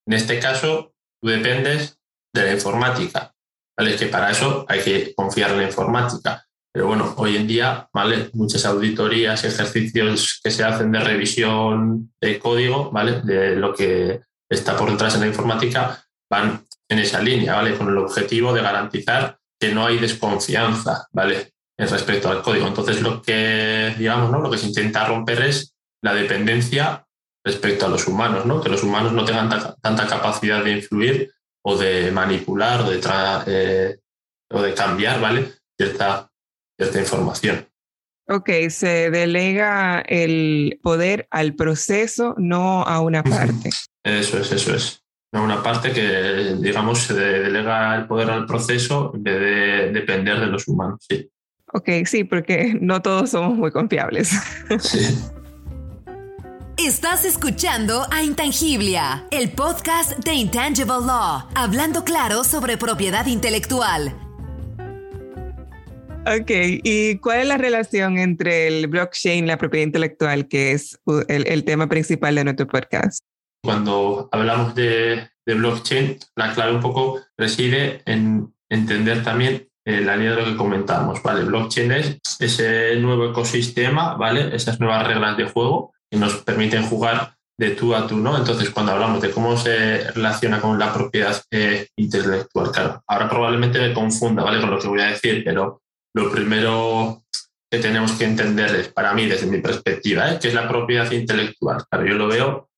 En 0.06 0.14
este 0.14 0.40
caso, 0.40 0.94
tú 1.20 1.28
dependes 1.28 2.00
de 2.34 2.44
la 2.44 2.52
informática, 2.52 3.34
¿vale? 3.76 3.96
Que 3.96 4.06
para 4.06 4.30
eso 4.30 4.64
hay 4.68 4.80
que 4.80 5.14
confiar 5.14 5.50
en 5.50 5.58
la 5.58 5.64
informática. 5.64 6.44
Pero 6.72 6.86
bueno, 6.86 7.14
hoy 7.18 7.36
en 7.36 7.46
día, 7.46 7.88
¿vale? 7.92 8.30
Muchas 8.32 8.64
auditorías 8.64 9.44
ejercicios 9.44 10.40
que 10.42 10.50
se 10.50 10.64
hacen 10.64 10.90
de 10.90 11.00
revisión 11.00 12.12
de 12.20 12.38
código, 12.38 12.90
¿vale? 12.90 13.20
De 13.22 13.56
lo 13.56 13.74
que 13.74 14.20
está 14.48 14.76
por 14.76 14.90
detrás 14.90 15.14
en 15.14 15.20
la 15.20 15.26
informática, 15.26 16.02
van 16.30 16.64
en 16.88 16.98
esa 16.98 17.20
línea, 17.20 17.54
¿vale? 17.54 17.76
Con 17.76 17.88
el 17.88 17.98
objetivo 17.98 18.52
de 18.52 18.62
garantizar 18.62 19.38
que 19.60 19.72
no 19.72 19.86
hay 19.86 19.98
desconfianza, 19.98 21.06
¿vale? 21.12 21.52
En 21.76 21.88
respecto 21.88 22.30
al 22.30 22.42
código. 22.42 22.66
Entonces, 22.66 23.02
lo 23.02 23.20
que, 23.20 23.94
digamos, 23.98 24.30
¿no? 24.30 24.40
Lo 24.40 24.50
que 24.50 24.58
se 24.58 24.66
intenta 24.66 25.04
romper 25.04 25.42
es 25.42 25.74
la 26.02 26.14
dependencia 26.14 27.06
respecto 27.44 27.86
a 27.86 27.88
los 27.88 28.06
humanos, 28.06 28.46
¿no? 28.46 28.60
que 28.60 28.68
los 28.68 28.82
humanos 28.82 29.12
no 29.12 29.24
tengan 29.24 29.48
tanta 29.80 30.06
capacidad 30.06 30.62
de 30.62 30.72
influir 30.72 31.32
o 31.64 31.76
de 31.76 32.10
manipular 32.10 32.80
o 32.80 32.90
de, 32.90 33.00
eh, 33.46 33.98
o 34.50 34.62
de 34.62 34.74
cambiar 34.74 35.20
¿vale? 35.20 35.52
cierta, 35.76 36.30
cierta 36.78 37.00
información. 37.00 37.66
Ok, 38.28 38.50
se 38.68 39.10
delega 39.10 40.00
el 40.00 40.78
poder 40.82 41.26
al 41.30 41.54
proceso, 41.54 42.34
no 42.38 42.82
a 42.82 43.00
una 43.00 43.22
parte. 43.22 43.70
Eso 44.04 44.38
es, 44.38 44.52
eso 44.52 44.74
es. 44.74 45.02
No 45.32 45.40
a 45.40 45.42
una 45.44 45.62
parte 45.62 45.92
que, 45.92 46.56
digamos, 46.58 47.00
se 47.00 47.14
delega 47.14 47.96
el 47.96 48.06
poder 48.06 48.30
al 48.30 48.46
proceso 48.46 49.12
en 49.14 49.22
vez 49.22 49.40
de 49.40 49.92
depender 49.92 50.38
de 50.38 50.46
los 50.46 50.68
humanos, 50.68 51.04
sí. 51.08 51.28
Ok, 51.74 51.88
sí, 52.04 52.24
porque 52.24 52.76
no 52.80 53.00
todos 53.00 53.30
somos 53.30 53.54
muy 53.56 53.70
confiables. 53.70 54.30
Sí. 54.78 55.18
Estás 56.78 57.26
escuchando 57.26 58.06
a 58.10 58.22
Intangiblia, 58.22 59.26
el 59.30 59.50
podcast 59.50 60.18
de 60.24 60.32
Intangible 60.32 61.04
Law, 61.06 61.46
hablando 61.54 62.02
claro 62.02 62.44
sobre 62.44 62.78
propiedad 62.78 63.26
intelectual. 63.26 64.16
Ok, 66.26 66.50
¿y 66.82 67.18
cuál 67.18 67.40
es 67.40 67.46
la 67.46 67.58
relación 67.58 68.18
entre 68.18 68.68
el 68.68 68.86
blockchain 68.86 69.44
y 69.44 69.48
la 69.48 69.58
propiedad 69.58 69.86
intelectual, 69.86 70.48
que 70.48 70.72
es 70.72 70.98
el, 71.28 71.64
tema 71.64 71.88
principal 71.88 72.34
de 72.34 72.44
nuestro 72.44 72.66
podcast? 72.66 73.22
Cuando 73.62 74.30
hablamos 74.32 74.74
de, 74.74 75.28
blockchain, 75.46 76.18
la 76.36 76.54
clave 76.54 76.74
un 76.74 76.80
poco 76.80 77.20
reside 77.36 78.00
en 78.06 78.52
entender 78.70 79.22
también 79.22 79.68
eh, 79.84 80.00
la 80.00 80.16
línea 80.16 80.36
de 80.36 80.42
lo 80.42 80.46
que 80.46 80.56
comentábamos, 80.56 81.22
¿vale? 81.22 81.44
Blockchain 81.44 81.92
es 81.92 82.20
ese 82.40 82.96
nuevo 82.96 83.30
ecosistema, 83.30 84.14
¿vale? 84.14 84.56
Esas 84.56 84.80
nuevas 84.80 85.06
reglas 85.06 85.36
de 85.36 85.44
juego 85.44 85.92
y 86.12 86.18
nos 86.18 86.34
permiten 86.42 86.84
jugar 86.84 87.34
de 87.58 87.70
tú 87.70 87.94
a 87.94 88.06
tú, 88.06 88.16
¿no? 88.18 88.36
Entonces, 88.36 88.70
cuando 88.70 88.92
hablamos 88.92 89.20
de 89.22 89.30
cómo 89.30 89.56
se 89.56 90.10
relaciona 90.10 90.60
con 90.60 90.78
la 90.78 90.92
propiedad 90.92 91.42
eh, 91.50 91.88
intelectual, 91.96 92.70
claro, 92.70 93.02
ahora 93.06 93.28
probablemente 93.28 93.80
me 93.80 93.94
confunda, 93.94 94.42
¿vale? 94.42 94.60
Con 94.60 94.70
lo 94.70 94.78
que 94.78 94.88
voy 94.88 95.00
a 95.00 95.06
decir, 95.06 95.42
pero 95.44 95.82
lo 96.14 96.30
primero 96.30 97.24
que 97.70 97.78
tenemos 97.78 98.12
que 98.12 98.24
entender, 98.24 98.92
para 98.92 99.14
mí, 99.14 99.26
desde 99.26 99.46
mi 99.46 99.58
perspectiva, 99.58 100.30
¿eh? 100.30 100.38
que 100.38 100.48
es 100.48 100.54
la 100.54 100.68
propiedad 100.68 101.10
intelectual. 101.10 101.86
Claro, 101.88 102.06
yo 102.06 102.14
lo 102.14 102.28
veo 102.28 102.68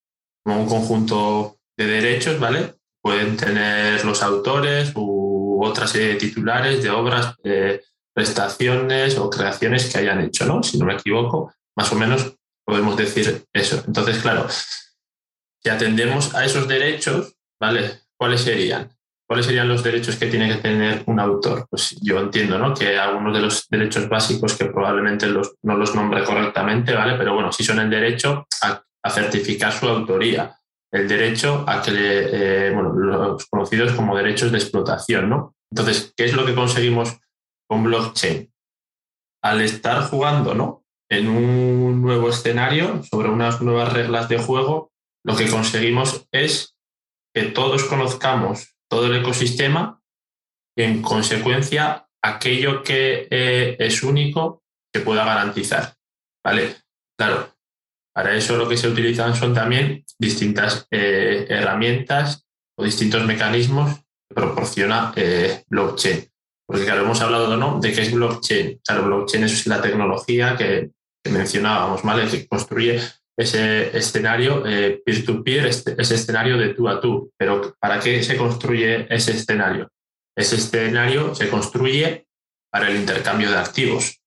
como 0.45 0.61
un 0.63 0.69
conjunto 0.69 1.57
de 1.77 1.87
derechos, 1.87 2.39
¿vale? 2.39 2.75
Pueden 3.03 3.37
tener 3.37 4.05
los 4.05 4.23
autores 4.23 4.93
u 4.95 5.65
otra 5.65 5.89
serie 5.89 6.09
de 6.09 6.15
titulares 6.15 6.83
de 6.83 6.91
obras, 6.91 7.35
prestaciones 8.15 9.19
o 9.19 9.29
creaciones 9.29 9.91
que 9.91 9.99
hayan 9.99 10.21
hecho, 10.21 10.47
¿no? 10.47 10.63
Si 10.63 10.79
no 10.79 10.87
me 10.87 10.95
equivoco, 10.95 11.53
más 11.77 11.91
o 11.93 11.97
menos 11.97 12.37
podemos 12.65 12.97
decir 12.97 13.45
eso. 13.53 13.83
Entonces, 13.87 14.19
claro, 14.19 14.47
si 14.49 15.71
atendemos 15.71 16.35
a 16.35 16.45
esos 16.45 16.69
derechos, 16.69 17.37
¿vale? 17.61 18.01
¿Cuáles 18.17 18.43
serían? 18.43 18.91
¿Cuáles 19.27 19.47
serían 19.47 19.69
los 19.69 19.83
derechos 19.83 20.17
que 20.17 20.27
tiene 20.27 20.49
que 20.49 20.61
tener 20.61 21.03
un 21.07 21.19
autor? 21.19 21.67
Pues 21.71 21.97
yo 22.03 22.21
entiendo 22.21 22.59
¿no? 22.59 22.75
que 22.75 22.99
algunos 22.99 23.35
de 23.35 23.41
los 23.41 23.67
derechos 23.71 24.09
básicos 24.09 24.55
que 24.55 24.67
probablemente 24.67 25.27
los, 25.27 25.55
no 25.63 25.77
los 25.77 25.95
nombre 25.95 26.23
correctamente, 26.25 26.93
¿vale? 26.95 27.15
Pero 27.17 27.35
bueno, 27.35 27.51
sí 27.51 27.65
son 27.65 27.81
el 27.81 27.89
derecho 27.89 28.47
a, 28.63 28.83
certificar 29.11 29.73
su 29.73 29.87
autoría, 29.87 30.55
el 30.91 31.07
derecho 31.09 31.65
a 31.67 31.83
que 31.83 31.91
le, 31.91 32.69
eh, 32.69 32.71
bueno, 32.73 32.93
los 32.95 33.47
conocidos 33.47 33.93
como 33.93 34.17
derechos 34.17 34.51
de 34.51 34.59
explotación, 34.59 35.29
¿no? 35.29 35.55
Entonces, 35.71 36.13
¿qué 36.17 36.25
es 36.27 36.35
lo 36.35 36.47
que 36.47 36.55
conseguimos 36.55 37.19
con 37.67 37.85
blockchain? 37.85 38.51
Al 39.43 39.61
estar 39.61 40.05
jugando, 40.05 40.55
¿no? 40.55 40.84
En 41.15 41.29
un 41.29 42.03
nuevo 42.03 42.29
escenario, 42.29 43.05
sobre 43.05 43.29
unas 43.29 43.63
nuevas 43.63 43.93
reglas 43.93 44.29
de 44.29 44.37
juego, 44.37 44.91
lo 45.25 45.37
que 45.37 45.49
conseguimos 45.49 46.27
es 46.33 46.77
que 47.33 47.45
todos 47.45 47.85
conozcamos 47.85 48.75
todo 48.91 49.07
el 49.07 49.21
ecosistema 49.21 50.03
y 50.77 50.83
en 50.83 51.03
consecuencia 51.03 52.09
aquello 52.21 52.83
que 52.83 53.29
eh, 53.31 53.77
es 53.79 54.03
único 54.03 54.65
se 54.93 55.03
pueda 55.03 55.25
garantizar. 55.25 55.95
¿Vale? 56.45 56.79
Claro, 57.17 57.49
para 58.13 58.35
eso 58.35 58.57
lo 58.57 58.69
que 58.69 58.77
se 58.77 58.89
utilizan 58.89 59.37
son 59.37 59.55
también 59.55 60.05
distintas 60.19 60.89
eh, 60.91 61.47
herramientas 61.49 62.45
o 62.77 62.83
distintos 62.83 63.25
mecanismos 63.25 64.01
que 64.29 64.35
proporciona 64.35 65.13
eh, 65.15 65.63
blockchain. 65.69 66.29
Porque 66.67 66.85
claro, 66.85 67.03
hemos 67.03 67.21
hablado 67.21 67.57
¿no? 67.57 67.79
de 67.79 67.93
qué 67.93 68.03
es 68.03 68.13
blockchain. 68.13 68.81
Claro, 68.85 69.05
blockchain 69.05 69.45
es 69.45 69.65
la 69.69 69.81
tecnología 69.81 70.57
que, 70.57 70.91
mencionábamos, 71.31 72.03
¿vale? 72.03 72.29
Que 72.29 72.47
construye 72.47 73.01
ese 73.37 73.97
escenario 73.97 74.63
peer-to-peer, 74.63 75.67
este, 75.67 75.95
ese 75.99 76.15
escenario 76.15 76.57
de 76.57 76.75
tú 76.75 76.89
a 76.89 77.01
tú. 77.01 77.33
Pero 77.37 77.75
¿para 77.81 77.99
qué 77.99 78.23
se 78.23 78.37
construye 78.37 79.13
ese 79.13 79.33
escenario? 79.33 79.91
Ese 80.37 80.57
escenario 80.57 81.35
se 81.35 81.49
construye 81.49 82.27
para 82.71 82.89
el 82.89 82.97
intercambio 82.97 83.51
de 83.51 83.57
activos. 83.57 84.21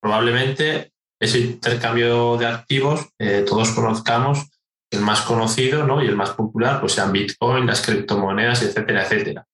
Probablemente 0.00 0.92
ese 1.20 1.40
intercambio 1.40 2.36
de 2.36 2.46
activos 2.46 3.08
eh, 3.18 3.44
todos 3.46 3.70
conozcamos 3.70 4.50
el 4.90 5.00
más 5.00 5.22
conocido 5.22 5.86
¿no? 5.86 6.02
y 6.02 6.06
el 6.06 6.16
más 6.16 6.30
popular, 6.30 6.80
pues 6.80 6.92
sean 6.92 7.12
Bitcoin, 7.12 7.66
las 7.66 7.84
criptomonedas, 7.84 8.62
etcétera, 8.62 9.02
etcétera. 9.02 9.46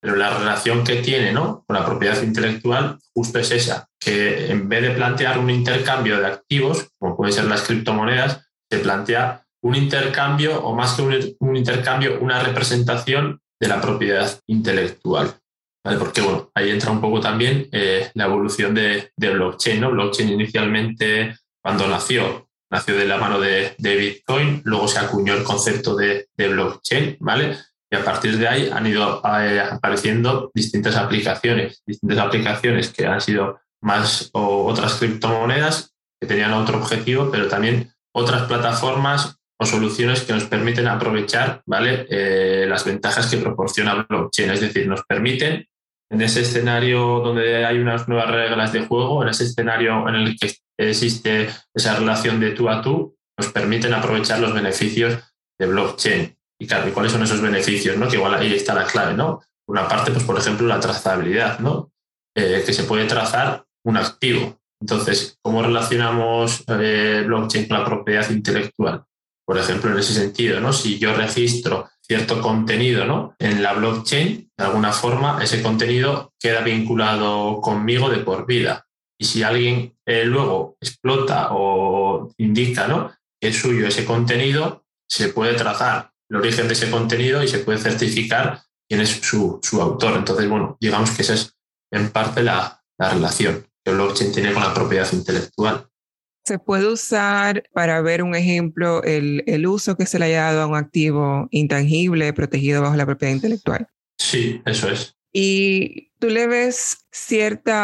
Pero 0.00 0.16
la 0.16 0.36
relación 0.36 0.84
que 0.84 0.96
tiene 0.96 1.32
¿no? 1.32 1.64
con 1.66 1.76
la 1.76 1.84
propiedad 1.84 2.22
intelectual 2.22 2.98
justo 3.12 3.38
es 3.38 3.50
esa, 3.50 3.88
que 3.98 4.50
en 4.50 4.68
vez 4.68 4.82
de 4.82 4.90
plantear 4.90 5.38
un 5.38 5.50
intercambio 5.50 6.20
de 6.20 6.26
activos, 6.26 6.88
como 6.98 7.16
pueden 7.16 7.34
ser 7.34 7.44
las 7.46 7.62
criptomonedas, 7.62 8.48
se 8.70 8.78
plantea 8.78 9.44
un 9.62 9.74
intercambio 9.74 10.62
o 10.62 10.74
más 10.74 10.94
que 10.94 11.02
un, 11.02 11.56
intercambio, 11.56 12.20
una 12.20 12.40
representación 12.40 13.40
de 13.60 13.68
la 13.68 13.80
propiedad 13.80 14.40
intelectual. 14.46 15.34
Porque 15.82 16.20
bueno, 16.20 16.50
ahí 16.54 16.70
entra 16.70 16.90
un 16.90 17.00
poco 17.00 17.18
también 17.18 17.68
eh, 17.72 18.10
la 18.14 18.26
evolución 18.26 18.74
de, 18.74 19.10
blockchain. 19.16 19.80
¿no? 19.80 19.90
Blockchain 19.90 20.28
inicialmente, 20.28 21.36
cuando 21.62 21.88
nació, 21.88 22.48
nació 22.70 22.96
de 22.96 23.06
la 23.06 23.16
mano 23.16 23.40
de, 23.40 23.74
Bitcoin, 23.78 24.60
luego 24.64 24.86
se 24.86 24.98
acuñó 24.98 25.34
el 25.34 25.44
concepto 25.44 25.96
de, 25.96 26.28
de 26.36 26.48
blockchain, 26.48 27.16
¿vale? 27.20 27.56
Y 27.90 27.96
a 27.96 28.04
partir 28.04 28.36
de 28.36 28.48
ahí 28.48 28.70
han 28.70 28.86
ido 28.86 29.22
eh, 29.24 29.60
apareciendo 29.60 30.50
distintas 30.54 30.96
aplicaciones, 30.96 31.82
distintas 31.86 32.18
aplicaciones 32.18 32.90
que 32.90 33.06
han 33.06 33.20
sido 33.20 33.60
más 33.82 34.30
o 34.32 34.66
otras 34.66 34.94
criptomonedas 34.94 35.94
que 36.20 36.26
tenían 36.26 36.52
otro 36.52 36.78
objetivo, 36.78 37.30
pero 37.30 37.48
también 37.48 37.92
otras 38.14 38.42
plataformas 38.42 39.36
o 39.60 39.66
soluciones 39.66 40.22
que 40.22 40.32
nos 40.32 40.44
permiten 40.44 40.86
aprovechar 40.86 41.62
¿vale? 41.66 42.06
Eh, 42.10 42.66
las 42.68 42.84
ventajas 42.84 43.26
que 43.28 43.38
proporciona 43.38 44.06
blockchain. 44.08 44.50
Es 44.50 44.60
decir, 44.60 44.86
nos 44.86 45.04
permiten 45.04 45.66
en 46.10 46.22
ese 46.22 46.42
escenario 46.42 47.20
donde 47.20 47.64
hay 47.64 47.78
unas 47.78 48.08
nuevas 48.08 48.30
reglas 48.30 48.72
de 48.72 48.86
juego, 48.86 49.22
en 49.22 49.30
ese 49.30 49.44
escenario 49.44 50.08
en 50.08 50.14
el 50.14 50.38
que 50.38 50.54
existe 50.78 51.48
esa 51.74 51.96
relación 51.96 52.40
de 52.40 52.52
tú 52.52 52.68
a 52.68 52.80
tú, 52.80 53.16
nos 53.36 53.52
permiten 53.52 53.94
aprovechar 53.94 54.40
los 54.40 54.54
beneficios 54.54 55.18
de 55.58 55.66
blockchain. 55.66 56.37
Y 56.60 56.66
claro, 56.66 56.88
¿y 56.88 56.92
cuáles 56.92 57.12
son 57.12 57.22
esos 57.22 57.40
beneficios? 57.40 57.96
¿no? 57.96 58.08
Que 58.08 58.16
igual 58.16 58.34
ahí 58.34 58.54
está 58.54 58.74
la 58.74 58.84
clave, 58.84 59.14
¿no? 59.14 59.42
Una 59.68 59.86
parte, 59.86 60.10
pues 60.10 60.24
por 60.24 60.38
ejemplo, 60.38 60.66
la 60.66 60.80
trazabilidad, 60.80 61.58
¿no? 61.60 61.92
Eh, 62.34 62.62
que 62.64 62.72
se 62.72 62.84
puede 62.84 63.06
trazar 63.06 63.64
un 63.84 63.96
activo. 63.96 64.58
Entonces, 64.80 65.38
¿cómo 65.42 65.62
relacionamos 65.62 66.64
eh, 66.68 67.22
blockchain 67.26 67.68
con 67.68 67.78
la 67.78 67.84
propiedad 67.84 68.28
intelectual? 68.30 69.04
Por 69.44 69.58
ejemplo, 69.58 69.90
en 69.90 69.98
ese 69.98 70.14
sentido, 70.14 70.60
¿no? 70.60 70.72
Si 70.72 70.98
yo 70.98 71.14
registro 71.14 71.88
cierto 72.08 72.40
contenido 72.40 73.04
¿no? 73.04 73.36
en 73.38 73.62
la 73.62 73.74
blockchain, 73.74 74.50
de 74.56 74.64
alguna 74.64 74.92
forma, 74.92 75.42
ese 75.42 75.62
contenido 75.62 76.32
queda 76.40 76.62
vinculado 76.62 77.60
conmigo 77.60 78.08
de 78.08 78.18
por 78.18 78.46
vida. 78.46 78.86
Y 79.20 79.26
si 79.26 79.42
alguien 79.42 79.94
eh, 80.06 80.24
luego 80.24 80.76
explota 80.80 81.48
o 81.52 82.32
indica 82.38 82.88
¿no? 82.88 83.12
que 83.40 83.48
es 83.48 83.56
suyo 83.56 83.86
ese 83.86 84.04
contenido, 84.04 84.84
se 85.08 85.28
puede 85.28 85.54
trazar 85.54 86.12
el 86.30 86.36
origen 86.36 86.68
de 86.68 86.74
ese 86.74 86.90
contenido 86.90 87.42
y 87.42 87.48
se 87.48 87.58
puede 87.58 87.78
certificar 87.78 88.62
quién 88.88 89.00
es 89.00 89.10
su, 89.10 89.60
autor. 89.80 90.16
Entonces, 90.16 90.48
bueno, 90.48 90.76
digamos 90.80 91.10
que 91.10 91.22
esa 91.22 91.34
es 91.34 91.54
en 91.90 92.10
parte 92.10 92.42
la, 92.42 92.82
relación 92.98 93.66
que 93.84 93.92
el 93.92 93.96
blockchain 93.96 94.32
tiene 94.32 94.52
con 94.52 94.62
la 94.62 94.74
propiedad 94.74 95.06
intelectual. 95.12 95.88
¿Se 96.44 96.58
puede 96.58 96.86
usar 96.86 97.64
para 97.72 98.00
ver 98.00 98.22
un 98.22 98.34
ejemplo 98.34 99.02
el, 99.04 99.44
el, 99.46 99.66
uso 99.66 99.96
que 99.96 100.06
se 100.06 100.18
le 100.18 100.26
haya 100.26 100.44
dado 100.44 100.62
a 100.62 100.66
un 100.66 100.76
activo 100.76 101.46
intangible 101.50 102.32
protegido 102.32 102.82
bajo 102.82 102.96
la 102.96 103.06
propiedad 103.06 103.34
intelectual? 103.34 103.86
Sí, 104.18 104.60
eso 104.64 104.88
es. 104.88 105.17
¿Y 105.32 106.10
tú 106.18 106.28
le 106.28 106.46
ves 106.46 107.06
ciertos 107.10 107.74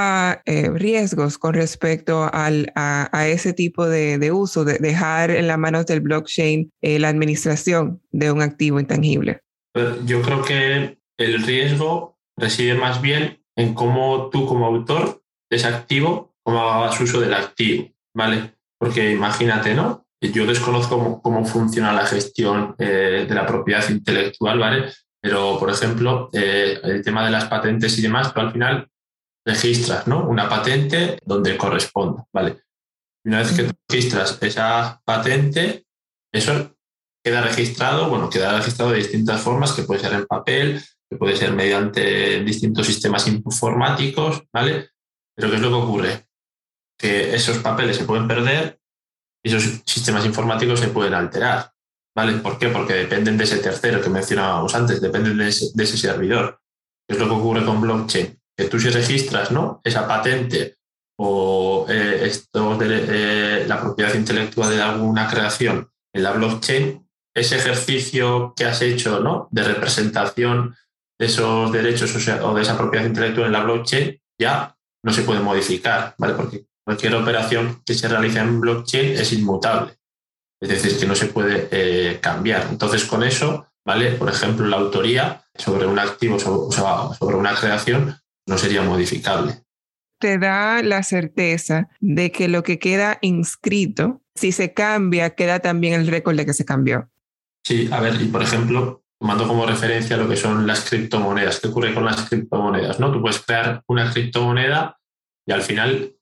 eh, 0.47 0.71
riesgos 0.71 1.39
con 1.39 1.55
respecto 1.55 2.29
al, 2.33 2.73
a, 2.75 3.27
ese 3.29 3.53
tipo 3.53 3.87
de, 3.87 4.19
de, 4.19 4.33
uso, 4.33 4.65
de 4.65 4.79
dejar 4.79 5.31
en 5.31 5.47
las 5.47 5.59
manos 5.59 5.87
del 5.87 6.01
blockchain 6.01 6.73
eh, 6.83 6.99
la 6.99 7.09
administración 7.09 8.03
de 8.11 8.33
un 8.33 8.43
activo 8.43 8.81
intangible? 8.81 9.41
Pues 9.73 10.05
yo 10.07 10.23
creo 10.23 10.43
que 10.43 10.99
el 11.19 11.43
riesgo 11.43 12.19
reside 12.37 12.75
más 12.75 13.01
bien 13.01 13.43
en 13.57 13.75
cómo 13.75 14.31
tú 14.31 14.47
como 14.47 14.67
autor 14.67 15.23
de 15.51 15.57
ese 15.57 15.69
activo, 15.69 16.35
cómo 16.43 16.61
hagas 16.61 17.01
uso 17.01 17.21
del 17.21 17.35
activo, 17.35 17.89
¿vale? 18.15 18.55
Porque 18.79 19.13
imagínate, 19.13 19.75
¿no? 19.75 20.05
Yo 20.21 20.47
desconozco 20.47 20.99
cómo, 20.99 21.23
cómo 21.23 21.45
funciona 21.45 21.93
la 21.93 22.07
gestión 22.07 22.75
eh, 22.79 23.27
de 23.29 23.35
la 23.35 23.47
propiedad 23.47 23.89
intelectual, 23.91 24.59
¿vale? 24.59 24.91
Pero, 25.25 25.59
por 25.59 25.71
ejemplo, 25.71 26.29
eh, 26.35 26.79
el 26.83 27.03
tema 27.03 27.25
de 27.25 27.31
las 27.31 27.47
patentes 27.47 27.99
y 27.99 28.03
demás, 28.03 28.35
tú 28.35 28.41
al 28.41 28.53
final 28.53 28.91
registras 29.43 30.07
¿no? 30.07 30.29
una 30.29 30.51
patente 30.51 31.19
donde 31.25 31.57
corresponda. 31.57 32.27
¿vale? 32.31 32.59
Y 33.25 33.31
una 33.31 33.39
vez 33.39 33.53
que 33.53 33.71
registras 33.89 34.37
esa 34.43 35.01
patente, 35.03 35.87
eso 36.31 36.77
queda 37.25 37.41
registrado, 37.41 38.11
bueno, 38.11 38.29
queda 38.29 38.59
registrado 38.59 38.91
de 38.91 38.99
distintas 38.99 39.41
formas, 39.41 39.73
que 39.73 39.85
puede 39.85 40.01
ser 40.01 40.13
en 40.13 40.27
papel, 40.27 40.83
que 41.09 41.17
puede 41.17 41.37
ser 41.37 41.55
mediante 41.55 42.45
distintos 42.45 42.87
sistemas 42.87 43.27
informáticos, 43.27 44.43
¿vale? 44.53 44.91
Pero 45.35 45.49
¿qué 45.49 45.57
es 45.57 45.63
lo 45.63 45.71
que 45.71 45.87
ocurre? 45.87 46.27
Que 46.99 47.35
esos 47.35 47.61
papeles 47.61 47.97
se 47.97 48.05
pueden 48.05 48.29
perder 48.29 48.79
y 49.43 49.49
esos 49.49 49.81
sistemas 49.87 50.27
informáticos 50.27 50.81
se 50.81 50.89
pueden 50.89 51.15
alterar. 51.15 51.74
¿Vale? 52.17 52.35
¿Por 52.39 52.59
qué? 52.59 52.69
Porque 52.69 52.95
dependen 52.95 53.37
de 53.37 53.45
ese 53.45 53.59
tercero 53.59 54.01
que 54.01 54.09
mencionábamos 54.09 54.75
antes, 54.75 55.01
dependen 55.01 55.39
de 55.39 55.49
ese, 55.49 55.99
servidor. 55.99 56.61
¿Qué 57.07 57.15
es 57.15 57.21
lo 57.21 57.27
que 57.27 57.35
ocurre 57.35 57.65
con 57.65 57.81
blockchain? 57.81 58.39
Que 58.57 58.65
tú 58.67 58.79
si 58.79 58.89
registras 58.91 59.51
¿no? 59.51 59.81
esa 59.83 60.07
patente 60.07 60.77
o 61.19 61.87
eh, 61.89 62.21
esto 62.23 62.77
de 62.77 62.87
eh, 63.09 63.65
la 63.67 63.81
propiedad 63.81 64.15
intelectual 64.15 64.71
de 64.71 64.81
alguna 64.81 65.29
creación 65.29 65.91
en 66.13 66.23
la 66.23 66.33
blockchain, 66.33 67.05
ese 67.35 67.57
ejercicio 67.57 68.55
que 68.57 68.65
has 68.65 68.81
hecho 68.81 69.19
¿no? 69.21 69.49
de 69.51 69.65
representación 69.65 70.77
de 71.19 71.27
esos 71.27 71.73
derechos 71.73 72.15
o, 72.43 72.55
de 72.55 72.63
esa 72.63 72.77
propiedad 72.77 73.07
intelectual 73.07 73.47
en 73.47 73.53
la 73.53 73.65
blockchain 73.65 74.21
ya 74.41 74.77
no 75.05 75.13
se 75.13 75.23
puede 75.23 75.41
modificar, 75.41 76.15
¿vale? 76.19 76.35
Porque 76.35 76.67
cualquier 76.85 77.15
operación 77.15 77.83
que 77.85 77.95
se 77.95 78.09
realice 78.09 78.39
en 78.39 78.61
blockchain 78.61 79.13
es 79.13 79.33
inmutable. 79.33 79.97
Es 80.65 80.83
decir, 80.83 80.99
que 80.99 81.07
no 81.07 81.15
se 81.15 81.27
puede 81.27 81.69
eh, 81.71 82.19
cambiar. 82.21 82.69
Entonces, 82.71 83.05
con 83.05 83.23
eso, 83.23 83.67
¿vale? 83.85 84.13
Por 84.13 84.31
ejemplo, 84.31 84.67
la 84.67 84.79
autoría 84.79 85.45
sobre 85.55 85.87
un 85.87 85.99
activo, 85.99 86.37
o 86.37 86.73
sobre 87.13 87.37
una 87.37 87.55
creación, 87.55 88.17
no 88.47 88.59
sería 88.59 88.83
modificable. 88.83 89.63
te 90.19 90.39
da 90.39 90.83
la 90.83 91.03
certeza 91.03 91.89
de 92.01 92.33
que 92.33 92.49
lo 92.49 92.63
que 92.63 92.79
queda 92.79 93.19
inscrito, 93.21 94.23
si 94.35 94.53
se 94.53 94.73
cambia, 94.73 95.35
queda 95.35 95.61
también 95.61 96.01
el 96.01 96.07
récord 96.07 96.37
de 96.37 96.47
que 96.47 96.55
se 96.55 96.65
cambió. 96.65 97.11
Sí, 97.67 97.91
a 97.93 98.01
ver, 98.01 98.21
y 98.21 98.27
por 98.27 98.43
ejemplo, 98.43 99.05
tomando 99.21 99.47
como 99.47 99.67
referencia 99.67 100.17
lo 100.17 100.29
que 100.29 100.37
son 100.37 100.67
las 100.67 100.89
criptomonedas. 100.89 101.61
¿Qué 101.61 101.69
ocurre 101.69 101.95
con 101.95 102.05
las 102.05 102.29
criptomonedas? 102.29 103.01
¿no? 103.01 103.13
Tú 103.13 103.21
puedes 103.21 103.41
crear 103.41 103.83
una 103.87 104.11
criptomoneda 104.13 104.99
y 105.47 105.53
al 105.53 105.63
final 105.63 106.17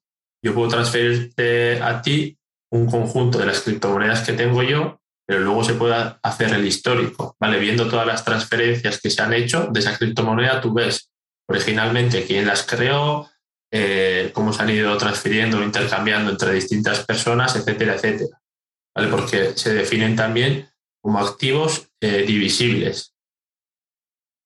yo 0.45 0.55
puedo 0.55 0.69
transferirte 0.69 1.81
a 1.81 2.03
ti 2.03 2.39
un 2.73 2.87
conjunto 2.87 3.39
de 3.39 3.47
las 3.47 3.61
criptomonedas 3.61 4.23
que 4.23 4.33
tengo 4.33 4.63
yo, 4.63 5.01
pero 5.27 5.41
luego 5.41 5.63
se 5.63 5.75
puede 5.75 5.95
hacer 6.23 6.53
el 6.55 6.67
histórico, 6.67 7.37
¿vale? 7.39 7.59
Viendo 7.59 7.89
todas 7.89 8.07
las 8.07 8.25
transferencias 8.25 9.01
que 9.01 9.11
se 9.11 9.23
han 9.23 9.35
hecho 9.35 9.69
de 9.71 9.81
esa 9.81 9.97
criptomoneda, 9.97 10.61
tú 10.61 10.73
ves 10.73 11.11
originalmente 11.49 12.25
quién 12.25 12.47
las 12.47 12.65
creó, 12.65 13.29
eh, 13.71 14.31
cómo 14.33 14.53
se 14.53 14.63
han 14.63 14.71
ido 14.71 14.97
transfiriendo 14.97 15.59
o 15.59 15.63
intercambiando 15.63 16.31
entre 16.31 16.55
distintas 16.55 17.05
personas, 17.05 17.55
etcétera, 17.57 17.95
etcétera. 17.95 18.41
¿Vale? 18.97 19.09
Porque 19.09 19.57
se 19.57 19.75
definen 19.75 20.17
también 20.17 20.69
como 21.03 21.19
activos 21.19 21.89
eh, 22.01 22.25
divisibles. 22.27 23.15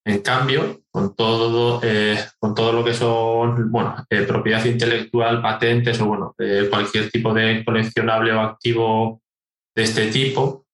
En 0.05 0.21
cambio, 0.21 0.83
con 0.97 1.15
todo, 1.15 1.79
eh, 1.83 2.19
con 2.39 2.55
todo 2.55 2.73
lo 2.73 2.83
que 2.83 2.95
son 2.95 3.71
bueno, 3.71 4.07
eh, 4.09 4.23
propiedad 4.23 4.65
intelectual, 4.65 5.43
patentes 5.43 6.01
o 6.01 6.07
bueno, 6.07 6.35
cualquier 6.71 7.11
tipo 7.11 7.35
de 7.35 7.63
coleccionable 7.67 8.33
o 8.33 8.41
activo 8.41 9.21
de 9.77 9.83
este 9.83 10.11
tipo, 10.11 10.65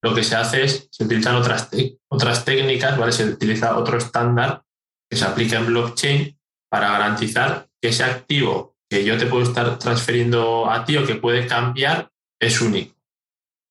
lo 0.00 0.14
que 0.14 0.22
se 0.22 0.36
hace 0.36 0.62
es, 0.62 0.86
se 0.92 1.02
utilizan 1.02 1.34
otras, 1.34 1.70
otras 2.08 2.44
técnicas, 2.44 2.96
¿vale? 2.96 3.10
se 3.10 3.24
utiliza 3.24 3.76
otro 3.76 3.98
estándar 3.98 4.62
que 5.10 5.16
se 5.16 5.24
aplica 5.24 5.58
en 5.58 5.66
blockchain 5.66 6.38
para 6.70 6.92
garantizar 6.92 7.66
que 7.82 7.88
ese 7.88 8.04
activo 8.04 8.76
que 8.88 9.04
yo 9.04 9.18
te 9.18 9.26
puedo 9.26 9.42
estar 9.42 9.76
transfiriendo 9.76 10.70
a 10.70 10.84
ti 10.84 10.96
o 10.98 11.04
que 11.04 11.16
puede 11.16 11.48
cambiar 11.48 12.12
es 12.40 12.60
único. 12.60 12.94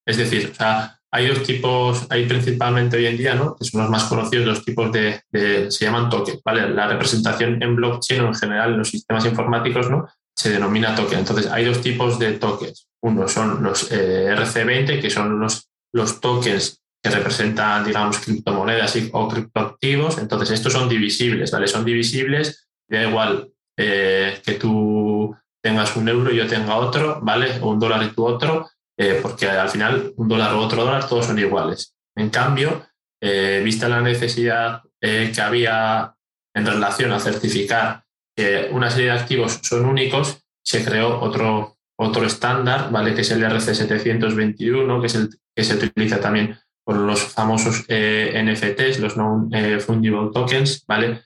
Es 0.06 0.18
decir, 0.18 0.50
o 0.52 0.54
sea, 0.54 0.97
hay 1.10 1.26
dos 1.26 1.42
tipos, 1.42 2.06
hay 2.10 2.26
principalmente 2.26 2.96
hoy 2.96 3.06
en 3.06 3.16
día, 3.16 3.34
¿no? 3.34 3.56
que 3.56 3.64
son 3.64 3.80
los 3.80 3.90
más 3.90 4.04
conocidos, 4.04 4.46
los 4.46 4.64
tipos 4.64 4.92
de, 4.92 5.22
se 5.70 5.84
llaman 5.84 6.10
tokens, 6.10 6.40
¿vale? 6.44 6.68
La 6.68 6.86
representación 6.86 7.62
en 7.62 7.76
blockchain 7.76 8.20
o 8.22 8.26
en 8.28 8.34
general 8.34 8.72
en 8.72 8.78
los 8.78 8.90
sistemas 8.90 9.24
informáticos, 9.24 9.90
¿no? 9.90 10.06
Se 10.36 10.50
denomina 10.50 10.94
token. 10.94 11.20
Entonces, 11.20 11.50
hay 11.50 11.64
dos 11.64 11.80
tipos 11.80 12.18
de 12.18 12.32
tokens. 12.32 12.88
Uno 13.00 13.26
son 13.26 13.62
los 13.62 13.90
eh, 13.90 14.34
RC20, 14.36 15.00
que 15.00 15.10
son 15.10 15.40
los, 15.40 15.68
los 15.92 16.20
tokens 16.20 16.82
que 17.02 17.10
representan, 17.10 17.84
digamos, 17.84 18.18
criptomonedas 18.18 18.96
o 19.12 19.28
criptoactivos. 19.28 20.18
Entonces, 20.18 20.50
estos 20.50 20.72
son 20.72 20.88
divisibles, 20.88 21.50
¿vale? 21.50 21.66
Son 21.66 21.84
divisibles, 21.84 22.68
da 22.88 23.02
igual 23.02 23.50
eh, 23.76 24.40
que 24.44 24.54
tú 24.54 25.34
tengas 25.62 25.96
un 25.96 26.08
euro 26.08 26.32
y 26.32 26.36
yo 26.36 26.46
tenga 26.46 26.76
otro, 26.76 27.20
¿vale? 27.22 27.58
O 27.62 27.70
un 27.70 27.80
dólar 27.80 28.02
y 28.04 28.10
tú 28.10 28.26
otro, 28.26 28.68
eh, 29.00 29.20
porque 29.22 29.48
al 29.48 29.68
final 29.68 30.12
un 30.16 30.28
dólar 30.28 30.54
o 30.54 30.60
otro 30.60 30.84
dólar 30.84 31.08
todos 31.08 31.26
son 31.26 31.38
iguales. 31.38 31.94
En 32.16 32.30
cambio, 32.30 32.84
eh, 33.22 33.62
vista 33.64 33.88
la 33.88 34.00
necesidad 34.00 34.82
eh, 35.00 35.30
que 35.32 35.40
había 35.40 36.16
en 36.52 36.66
relación 36.66 37.12
a 37.12 37.20
certificar 37.20 38.02
que 38.36 38.68
una 38.72 38.90
serie 38.90 39.12
de 39.12 39.18
activos 39.18 39.60
son 39.62 39.84
únicos, 39.84 40.40
se 40.64 40.84
creó 40.84 41.20
otro, 41.20 41.78
otro 41.96 42.26
estándar, 42.26 42.90
¿vale? 42.90 43.14
que 43.14 43.20
es 43.20 43.30
el 43.30 43.44
RC721, 43.44 45.00
que 45.00 45.06
es 45.06 45.14
el 45.14 45.28
que 45.54 45.64
se 45.64 45.74
utiliza 45.74 46.20
también 46.20 46.58
por 46.84 46.96
los 46.96 47.22
famosos 47.22 47.84
NFTs, 47.88 48.98
los 48.98 49.16
Non-Fungible 49.16 50.30
Tokens, 50.32 50.84
¿vale? 50.86 51.22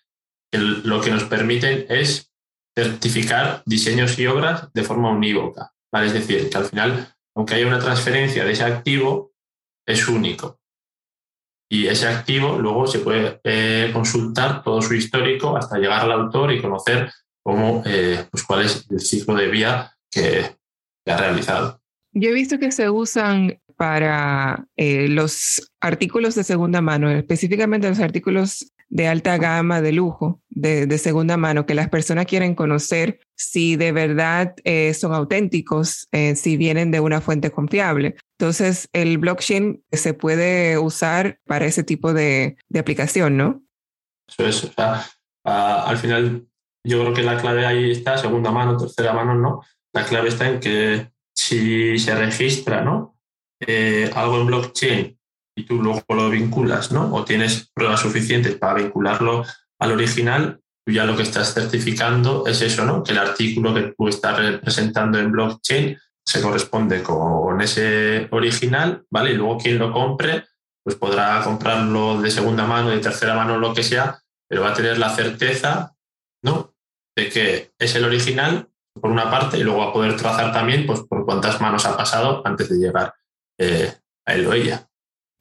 lo 0.52 1.00
que 1.00 1.11
nos 1.11 1.25
permiten 1.25 1.87
es 1.88 2.31
certificar 2.76 3.62
diseños 3.64 4.19
y 4.19 4.26
obras 4.26 4.71
de 4.73 4.83
forma 4.83 5.11
unívoca. 5.11 5.73
¿vale? 5.93 6.09
Es 6.09 6.14
decir, 6.14 6.50
que 6.50 6.59
al 6.59 6.64
final 6.64 7.14
aunque 7.34 7.54
haya 7.54 7.66
una 7.66 7.78
transferencia 7.78 8.44
de 8.44 8.52
ese 8.52 8.64
activo, 8.64 9.32
es 9.86 10.08
único. 10.08 10.60
Y 11.70 11.86
ese 11.86 12.06
activo 12.06 12.58
luego 12.58 12.86
se 12.86 12.99
puede 12.99 13.40
eh, 13.45 13.90
consultar 13.92 14.62
todo 14.62 14.82
su 14.82 14.95
histórico 14.95 15.56
hasta 15.56 15.78
llegar 15.78 16.02
al 16.02 16.12
autor 16.12 16.52
y 16.52 16.60
conocer 16.60 17.10
cómo, 17.42 17.82
eh, 17.86 18.26
pues 18.30 18.42
cuál 18.45 18.66
es 18.66 18.86
el 18.90 19.00
ciclo 19.00 19.34
de 19.34 19.49
vida 19.49 19.97
que, 20.10 20.56
ha 21.06 21.16
realizado. 21.16 21.80
Yo 22.12 22.30
he 22.30 22.34
visto 22.34 22.58
que 22.58 22.71
se 22.71 22.88
usan 22.88 23.58
para 23.76 24.66
eh, 24.76 25.08
los 25.08 25.73
artículos 25.80 26.34
de 26.34 26.45
segunda 26.45 26.80
mano, 26.80 27.10
específicamente 27.10 27.88
los 27.88 27.99
artículos 27.99 28.72
de 28.93 29.09
alta 29.09 29.39
gama, 29.39 29.81
de 29.81 29.91
lujo, 29.91 30.43
de, 30.50 30.99
segunda 30.99 31.39
mano, 31.39 31.65
que 31.65 31.75
las 31.75 31.89
personas 31.89 32.26
quieren 32.26 32.55
conocer 32.55 33.21
si 33.35 33.76
de 33.76 33.91
verdad 33.91 34.55
eh, 34.65 34.93
son 34.93 35.15
auténticos, 35.15 36.09
eh, 36.13 36.37
si 36.37 36.59
vienen 36.59 36.91
de 36.91 37.00
una 37.00 37.23
fuente 37.23 37.50
confiable. 37.50 38.17
Entonces, 38.39 38.91
el 38.93 39.17
blockchain 39.17 39.83
se 39.91 40.13
puede 40.13 40.76
usar 40.76 41.39
para 41.47 41.65
ese 41.65 41.85
tipo 41.85 42.13
de, 42.13 42.59
aplicación, 42.78 43.39
¿no? 43.39 43.63
Eso 44.28 44.47
es. 44.47 44.73
Al 45.45 45.97
final, 45.97 46.47
yo 46.85 47.00
creo 47.00 47.15
que 47.15 47.23
la 47.23 47.39
clave 47.39 47.65
ahí 47.65 47.93
está, 47.93 48.19
segunda 48.19 48.50
mano, 48.50 48.76
tercera 48.76 49.15
mano, 49.15 49.35
¿no? 49.35 49.63
La 49.95 50.05
clave 50.05 50.28
está 50.28 50.50
en 50.50 50.61
que 50.61 51.11
si 51.35 51.99
se 51.99 52.15
registra, 52.15 52.83
¿no? 52.83 53.17
Eh, 53.59 54.11
algo 54.15 54.39
en 54.39 54.47
blockchain 54.47 55.19
y 55.54 55.65
tú 55.65 55.82
luego 55.82 56.02
lo 56.08 56.30
vinculas, 56.30 56.93
¿no? 56.93 57.15
O 57.15 57.25
tienes 57.25 57.71
pruebas 57.75 58.00
suficientes 58.00 58.56
para 58.56 58.75
vincularlo 58.75 59.45
al 59.78 59.93
original, 59.93 60.60
tú 60.84 60.93
ya 60.93 61.04
lo 61.04 61.17
que 61.17 61.23
estás 61.23 61.54
certificando 61.54 62.47
es 62.47 62.62
eso, 62.62 62.84
¿no? 62.84 63.02
Que 63.02 63.12
el 63.12 63.19
artículo 63.19 63.75
que 63.75 63.95
tú 63.97 64.08
estás 64.08 64.38
representando 64.38 65.19
en 65.19 65.32
blockchain 65.32 65.99
se 66.25 66.41
corresponde 66.41 67.02
con 67.02 67.60
ese 67.60 68.28
original, 68.30 69.04
¿vale? 69.10 69.32
Y 69.32 69.34
luego 69.34 69.58
quien 69.58 69.78
lo 69.78 69.93
compre, 69.93 70.45
pues 70.84 70.97
podrá 70.97 71.43
comprarlo 71.43 72.21
de 72.21 72.30
segunda 72.30 72.67
mano, 72.67 72.91
de 72.91 72.99
tercera 72.99 73.34
mano, 73.34 73.58
lo 73.58 73.75
que 73.75 73.82
sea, 73.82 74.21
pero 74.49 74.62
va 74.62 74.71
a 74.71 74.75
tener 74.75 74.99
la 74.99 75.10
certeza, 75.10 75.95
¿no? 76.43 76.75
De 77.17 77.28
que 77.28 77.73
es 77.78 77.95
el 77.95 78.04
original, 78.04 78.69
por 79.00 79.10
una 79.10 79.30
parte, 79.30 79.58
y 79.58 79.62
luego 79.62 79.80
va 79.80 79.86
a 79.86 79.93
poder 79.93 80.17
trazar 80.17 80.52
también, 80.52 80.86
pues, 80.86 81.00
por 81.00 81.25
cuántas 81.25 81.60
manos 81.60 81.86
ha 81.86 81.97
pasado 81.97 82.43
antes 82.45 82.69
de 82.69 82.76
llegar 82.76 83.15
eh, 83.58 83.93
a 84.26 84.34
él 84.34 84.47
o 84.47 84.52
ella. 84.52 84.88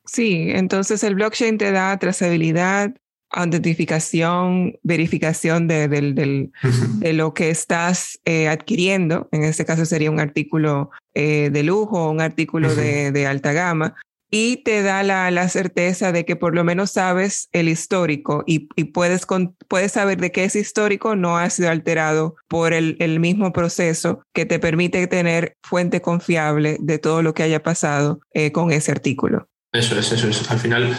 Sí, 0.06 0.48
entonces 0.50 1.04
el 1.04 1.16
blockchain 1.16 1.58
te 1.58 1.72
da 1.72 1.98
trazabilidad, 1.98 2.94
autentificación, 3.30 4.78
verificación 4.84 5.68
de, 5.68 5.88
de 5.88 7.14
lo 7.14 7.34
que 7.34 7.50
estás 7.50 8.20
eh, 8.26 8.48
adquiriendo. 8.48 9.30
En 9.32 9.44
este 9.44 9.66
caso 9.66 9.86
sería 9.86 10.12
un 10.12 10.20
artículo 10.20 10.92
eh, 11.14 11.50
de 11.52 11.64
lujo 11.64 12.10
un 12.10 12.22
artículo 12.22 12.74
de, 12.74 13.28
alta 13.28 13.54
gama. 13.54 13.96
Y 14.34 14.64
te 14.64 14.82
da 14.82 15.04
la, 15.04 15.50
certeza 15.50 16.14
de 16.14 16.24
que 16.24 16.38
por 16.38 16.56
lo 16.56 16.64
menos 16.64 16.92
sabes 16.92 17.50
el 17.52 17.68
histórico 17.68 18.46
y, 18.48 18.70
puedes, 18.86 19.28
puedes 19.68 19.92
saber 19.92 20.22
de 20.22 20.32
que 20.32 20.46
ese 20.46 20.60
histórico 20.60 21.18
no 21.18 21.38
ha 21.38 21.50
sido 21.50 21.70
alterado 21.70 22.36
por 22.48 22.72
el, 22.72 22.96
el 23.00 23.20
mismo 23.20 23.52
proceso 23.52 24.24
que 24.34 24.46
te 24.46 24.58
permite 24.58 25.06
tener 25.08 25.58
fuente 25.62 26.02
confiable 26.02 26.78
de 26.80 26.98
todo 26.98 27.22
lo 27.22 27.34
que 27.34 27.44
haya 27.44 27.62
pasado 27.62 28.22
eh, 28.34 28.54
con 28.54 28.72
ese 28.72 28.94
artículo. 28.94 29.51
Eso 29.72 29.98
es, 29.98 30.12
eso 30.12 30.28
es. 30.28 30.52
Al 30.52 30.60
final, 30.60 30.98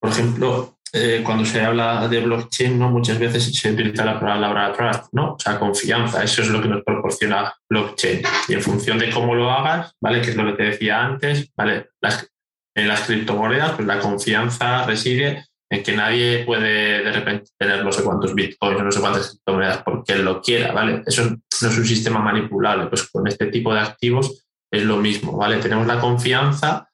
por 0.00 0.10
ejemplo, 0.10 0.76
eh, 0.92 1.22
cuando 1.24 1.44
se 1.44 1.60
habla 1.60 2.06
de 2.08 2.20
blockchain, 2.20 2.78
¿no? 2.78 2.90
muchas 2.90 3.18
veces 3.18 3.54
se 3.54 3.72
utiliza 3.72 4.04
la 4.04 4.20
palabra 4.20 4.72
trust, 4.72 5.12
¿no? 5.12 5.34
O 5.34 5.38
sea, 5.38 5.58
confianza. 5.58 6.22
Eso 6.22 6.42
es 6.42 6.48
lo 6.48 6.62
que 6.62 6.68
nos 6.68 6.84
proporciona 6.84 7.52
blockchain. 7.68 8.22
Y 8.48 8.54
en 8.54 8.62
función 8.62 8.98
de 8.98 9.10
cómo 9.10 9.34
lo 9.34 9.50
hagas, 9.50 9.94
¿vale? 10.00 10.20
Que 10.20 10.30
es 10.30 10.36
lo 10.36 10.46
que 10.46 10.52
te 10.52 10.62
decía 10.64 11.04
antes, 11.04 11.52
¿vale? 11.56 11.90
Las, 12.00 12.30
en 12.74 12.88
las 12.88 13.02
criptomonedas, 13.02 13.72
pues 13.72 13.86
la 13.86 13.98
confianza 13.98 14.86
reside 14.86 15.46
en 15.68 15.82
que 15.82 15.96
nadie 15.96 16.44
puede 16.44 17.02
de 17.02 17.12
repente 17.12 17.50
tener 17.58 17.84
no 17.84 17.90
sé 17.90 18.04
cuántos 18.04 18.34
bitcoins, 18.34 18.82
no 18.82 18.92
sé 18.92 19.00
cuántas 19.00 19.30
criptomonedas 19.30 19.82
porque 19.82 20.12
él 20.12 20.24
lo 20.24 20.40
quiera, 20.40 20.72
¿vale? 20.72 21.02
Eso 21.04 21.24
no 21.24 21.68
es 21.68 21.78
un 21.78 21.86
sistema 21.86 22.20
manipulable. 22.20 22.86
Pues 22.86 23.10
con 23.10 23.26
este 23.26 23.46
tipo 23.46 23.74
de 23.74 23.80
activos 23.80 24.46
es 24.70 24.84
lo 24.84 24.98
mismo, 24.98 25.36
¿vale? 25.36 25.56
Tenemos 25.56 25.86
la 25.86 25.98
confianza 25.98 26.88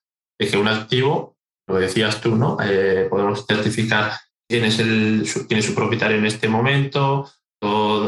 que 0.51 0.59
un 0.59 0.69
activo, 0.69 1.37
lo 1.67 1.77
decías 1.77 2.21
tú, 2.21 2.37
¿no? 2.37 2.59
Eh, 2.63 3.07
podemos 3.09 3.47
certificar 3.47 4.13
quién 4.49 4.65
es, 4.65 4.79
el, 4.79 5.27
quién 5.49 5.63
su 5.63 5.75
propietario 5.75 6.19
en 6.19 6.27
este 6.27 6.49
momento, 6.49 7.31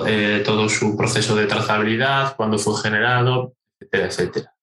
eh, 0.06 0.42
todo 0.44 0.68
su 0.68 0.96
proceso 0.96 1.36
de 1.36 1.46
trazabilidad, 1.46 2.36
cuándo 2.36 2.58
fue 2.58 2.80
generado, 2.82 3.54
etcétera, 3.80 4.06
etcétera. 4.06 4.54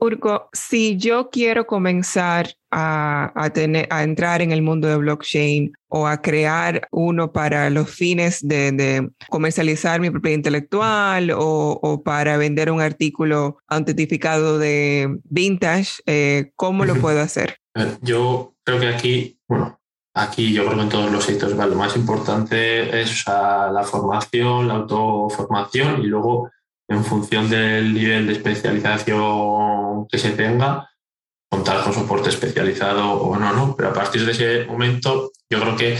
Urco, 0.00 0.48
si 0.52 0.96
yo 0.96 1.28
quiero 1.28 1.66
comenzar 1.66 2.54
a, 2.70 3.50
tener, 3.54 3.86
a 3.90 4.02
entrar 4.02 4.42
en 4.42 4.52
el 4.52 4.62
mundo 4.62 4.88
de 4.88 4.96
blockchain 4.96 5.72
o 5.88 6.06
a 6.06 6.20
crear 6.20 6.86
uno 6.90 7.32
para 7.32 7.70
los 7.70 7.90
fines 7.90 8.46
de, 8.46 9.08
comercializar 9.28 10.00
mi 10.00 10.10
propiedad 10.10 10.36
intelectual 10.36 11.32
o, 11.34 12.02
para 12.04 12.36
vender 12.36 12.70
un 12.70 12.80
artículo 12.80 13.58
autentificado 13.68 14.58
de 14.58 15.18
vintage, 15.24 16.02
eh, 16.06 16.52
¿cómo 16.56 16.84
lo 16.84 16.96
puedo 16.96 17.20
hacer? 17.20 17.58
Yo 18.02 18.54
creo 18.64 18.80
que 18.80 18.88
aquí, 18.88 19.38
bueno, 19.48 19.80
aquí 20.14 20.52
yo 20.52 20.64
creo 20.64 20.76
que 20.76 20.82
en 20.82 20.88
todos 20.88 21.12
los 21.12 21.24
sectores 21.24 21.56
lo 21.56 21.74
más 21.74 21.96
importante 21.96 23.00
es 23.00 23.26
la 23.26 23.84
formación, 23.84 24.68
la 24.68 24.74
autoformación 24.74 26.02
y 26.02 26.06
luego 26.06 26.50
en 26.88 27.04
función 27.04 27.48
del 27.50 27.92
nivel 27.92 28.26
de 28.26 28.32
especialización 28.32 30.06
que 30.08 30.18
se 30.18 30.30
tenga, 30.30 30.88
contar 31.50 31.82
con 31.82 31.94
soporte 31.94 32.28
especializado 32.28 33.12
o 33.12 33.36
no, 33.36 33.52
¿no? 33.52 33.76
Pero 33.76 33.90
a 33.90 33.92
partir 33.92 34.24
de 34.24 34.32
ese 34.32 34.64
momento 34.66 35.32
yo 35.50 35.60
creo 35.60 35.76
que 35.76 35.98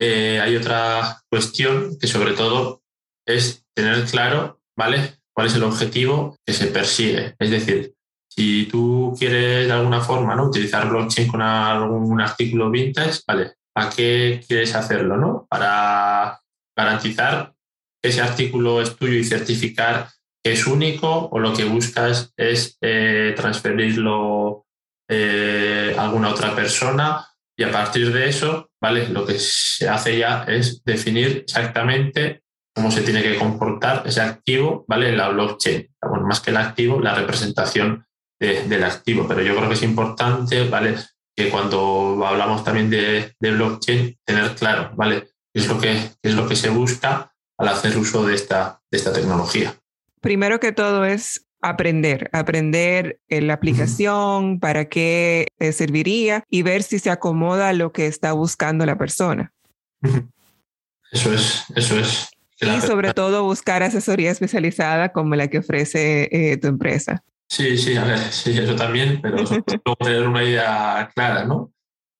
eh, 0.00 0.40
hay 0.40 0.56
otra 0.56 1.22
cuestión 1.30 1.96
que 1.98 2.06
sobre 2.06 2.34
todo 2.34 2.82
es 3.26 3.64
tener 3.74 4.04
claro, 4.04 4.60
¿vale? 4.76 5.14
¿Cuál 5.34 5.48
es 5.48 5.54
el 5.54 5.64
objetivo 5.64 6.36
que 6.46 6.52
se 6.52 6.66
persigue? 6.66 7.34
Es 7.38 7.50
decir, 7.50 7.94
si 8.28 8.66
tú 8.66 9.14
quieres 9.18 9.66
de 9.66 9.72
alguna 9.72 10.00
forma 10.00 10.34
¿no? 10.34 10.48
utilizar 10.48 10.88
blockchain 10.88 11.28
con 11.28 11.40
algún 11.40 12.20
artículo 12.20 12.70
vintage, 12.70 13.20
¿vale? 13.26 13.54
¿Para 13.74 13.90
qué 13.90 14.42
quieres 14.46 14.74
hacerlo? 14.74 15.16
¿no? 15.16 15.46
Para 15.48 16.40
garantizar 16.76 17.54
que 18.02 18.10
ese 18.10 18.20
artículo 18.20 18.82
es 18.82 18.94
tuyo 18.96 19.14
y 19.14 19.24
certificar 19.24 20.10
que 20.44 20.52
es 20.52 20.66
único 20.66 21.28
o 21.30 21.38
lo 21.38 21.54
que 21.54 21.64
buscas 21.64 22.32
es 22.36 22.76
eh, 22.80 23.32
transferirlo 23.34 24.65
eh, 25.08 25.94
alguna 25.98 26.30
otra 26.30 26.54
persona 26.54 27.26
y 27.58 27.62
a 27.62 27.72
partir 27.72 28.12
de 28.12 28.28
eso, 28.28 28.70
¿vale? 28.80 29.08
Lo 29.08 29.24
que 29.24 29.38
se 29.38 29.88
hace 29.88 30.18
ya 30.18 30.44
es 30.44 30.84
definir 30.84 31.44
exactamente 31.46 32.42
cómo 32.74 32.90
se 32.90 33.02
tiene 33.02 33.22
que 33.22 33.36
comportar 33.36 34.02
ese 34.06 34.20
activo, 34.20 34.84
¿vale? 34.86 35.08
En 35.08 35.16
la 35.16 35.28
blockchain. 35.30 35.88
Bueno, 36.02 36.26
más 36.26 36.40
que 36.40 36.50
el 36.50 36.58
activo, 36.58 37.00
la 37.00 37.14
representación 37.14 38.06
del 38.38 38.84
activo. 38.84 39.26
Pero 39.26 39.42
yo 39.42 39.56
creo 39.56 39.68
que 39.68 39.74
es 39.74 39.82
importante, 39.82 40.68
¿vale? 40.68 40.96
Que 41.34 41.48
cuando 41.48 42.22
hablamos 42.26 42.62
también 42.64 42.90
de, 42.90 43.34
blockchain, 43.40 44.18
tener 44.24 44.54
claro, 44.54 44.92
¿vale? 44.94 45.30
¿Qué 45.54 45.60
es, 45.60 45.68
lo 45.68 45.78
que, 45.78 46.10
es 46.22 46.34
lo 46.34 46.46
que 46.46 46.56
se 46.56 46.68
busca 46.68 47.32
al 47.58 47.68
hacer 47.68 47.96
uso 47.96 48.26
de 48.26 48.34
esta, 48.34 48.82
de 48.90 48.98
esta 48.98 49.12
tecnología? 49.12 49.74
Primero 50.20 50.60
que 50.60 50.72
todo 50.72 51.06
es 51.06 51.45
aprender, 51.60 52.30
aprender 52.32 53.18
la 53.28 53.54
aplicación, 53.54 54.60
para 54.60 54.88
qué 54.88 55.48
serviría 55.72 56.44
y 56.50 56.62
ver 56.62 56.82
si 56.82 56.98
se 56.98 57.10
acomoda 57.10 57.68
a 57.68 57.72
lo 57.72 57.92
que 57.92 58.06
está 58.06 58.32
buscando 58.32 58.86
la 58.86 58.98
persona. 58.98 59.52
Eso 61.10 61.32
es, 61.32 61.64
eso 61.74 61.98
es. 61.98 62.28
Y 62.60 62.80
sobre 62.80 63.12
todo 63.12 63.44
buscar 63.44 63.82
asesoría 63.82 64.30
especializada 64.30 65.10
como 65.10 65.34
la 65.34 65.48
que 65.48 65.58
ofrece 65.58 66.28
eh, 66.32 66.56
tu 66.56 66.68
empresa. 66.68 67.22
Sí, 67.48 67.76
sí, 67.76 67.96
a 67.96 68.04
ver, 68.04 68.18
sí, 68.18 68.58
eso 68.58 68.74
también, 68.74 69.20
pero 69.20 69.36
tener 70.00 70.26
una 70.26 70.42
idea 70.42 71.10
clara, 71.14 71.44
¿no? 71.44 71.72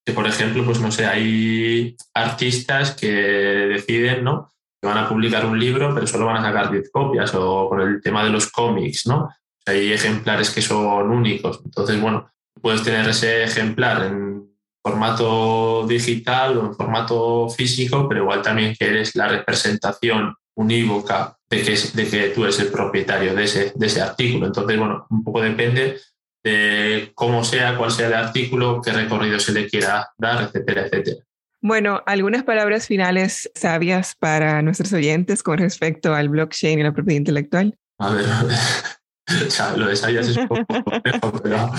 Que, 0.05 0.13
por 0.13 0.27
ejemplo, 0.27 0.63
pues 0.63 0.79
no 0.79 0.91
sé, 0.91 1.05
hay 1.05 1.95
artistas 2.13 2.95
que 2.95 3.11
deciden, 3.11 4.23
¿no? 4.23 4.49
Van 4.81 4.97
a 4.97 5.09
publicar 5.09 5.45
un 5.45 5.59
libro, 5.59 5.93
pero 5.93 6.05
solo 6.05 6.27
van 6.27 6.37
a 6.37 6.43
sacar 6.43 6.71
10 6.71 6.91
copias, 6.91 7.33
o 7.33 7.67
por 7.69 7.81
el 7.81 8.01
tema 8.01 8.23
de 8.23 8.29
los 8.29 8.51
cómics, 8.51 9.07
¿no? 9.07 9.29
Hay 9.65 9.91
ejemplares 9.91 10.51
que 10.51 10.61
son 10.61 11.11
únicos. 11.11 11.61
Entonces, 11.65 11.99
bueno, 11.99 12.29
puedes 12.61 12.83
tener 12.83 13.07
ese 13.09 13.43
ejemplar 13.43 14.03
en 14.03 14.47
formato 14.83 15.85
digital 15.87 16.57
o 16.57 16.65
en 16.67 16.75
formato 16.75 17.49
físico, 17.49 18.07
pero 18.07 18.21
igual 18.21 18.41
también 18.41 18.75
quieres 18.75 19.15
la 19.15 19.27
representación 19.27 20.35
unívoca 20.55 21.37
de 21.49 21.61
que, 21.61 21.77
de 21.93 22.07
que 22.09 22.29
tú 22.29 22.43
eres 22.43 22.59
el 22.59 22.69
propietario 22.69 23.35
de 23.35 23.43
ese, 23.43 23.73
de 23.75 23.87
ese 23.87 24.01
artículo. 24.01 24.47
Entonces, 24.47 24.77
bueno, 24.77 25.05
un 25.09 25.23
poco 25.23 25.41
depende 25.41 25.99
de 26.43 27.11
cómo 27.13 27.43
sea, 27.43 27.77
cuál 27.77 27.91
sea 27.91 28.07
el 28.07 28.13
artículo, 28.13 28.81
qué 28.81 28.91
recorrido 28.91 29.39
se 29.39 29.51
le 29.51 29.67
quiera 29.67 30.09
dar, 30.17 30.43
etcétera, 30.43 30.85
etcétera. 30.85 31.26
Bueno, 31.61 32.03
algunas 32.05 32.43
palabras 32.43 32.87
finales 32.87 33.49
sabias 33.55 34.15
para 34.19 34.61
nuestros 34.61 34.93
oyentes 34.93 35.41
con 35.41 35.57
respecto 35.57 36.13
al 36.13 36.29
blockchain 36.29 36.79
y 36.79 36.83
la 36.83 36.93
propiedad 36.93 37.17
intelectual. 37.17 37.75
A 37.99 38.11
ver, 38.11 38.25
lo 39.77 39.87
de 39.87 39.95
sabias 39.95 40.27
es 40.27 40.37
un 40.37 40.47
poco 40.47 40.83
complejo, 40.83 41.33
pero 41.41 41.71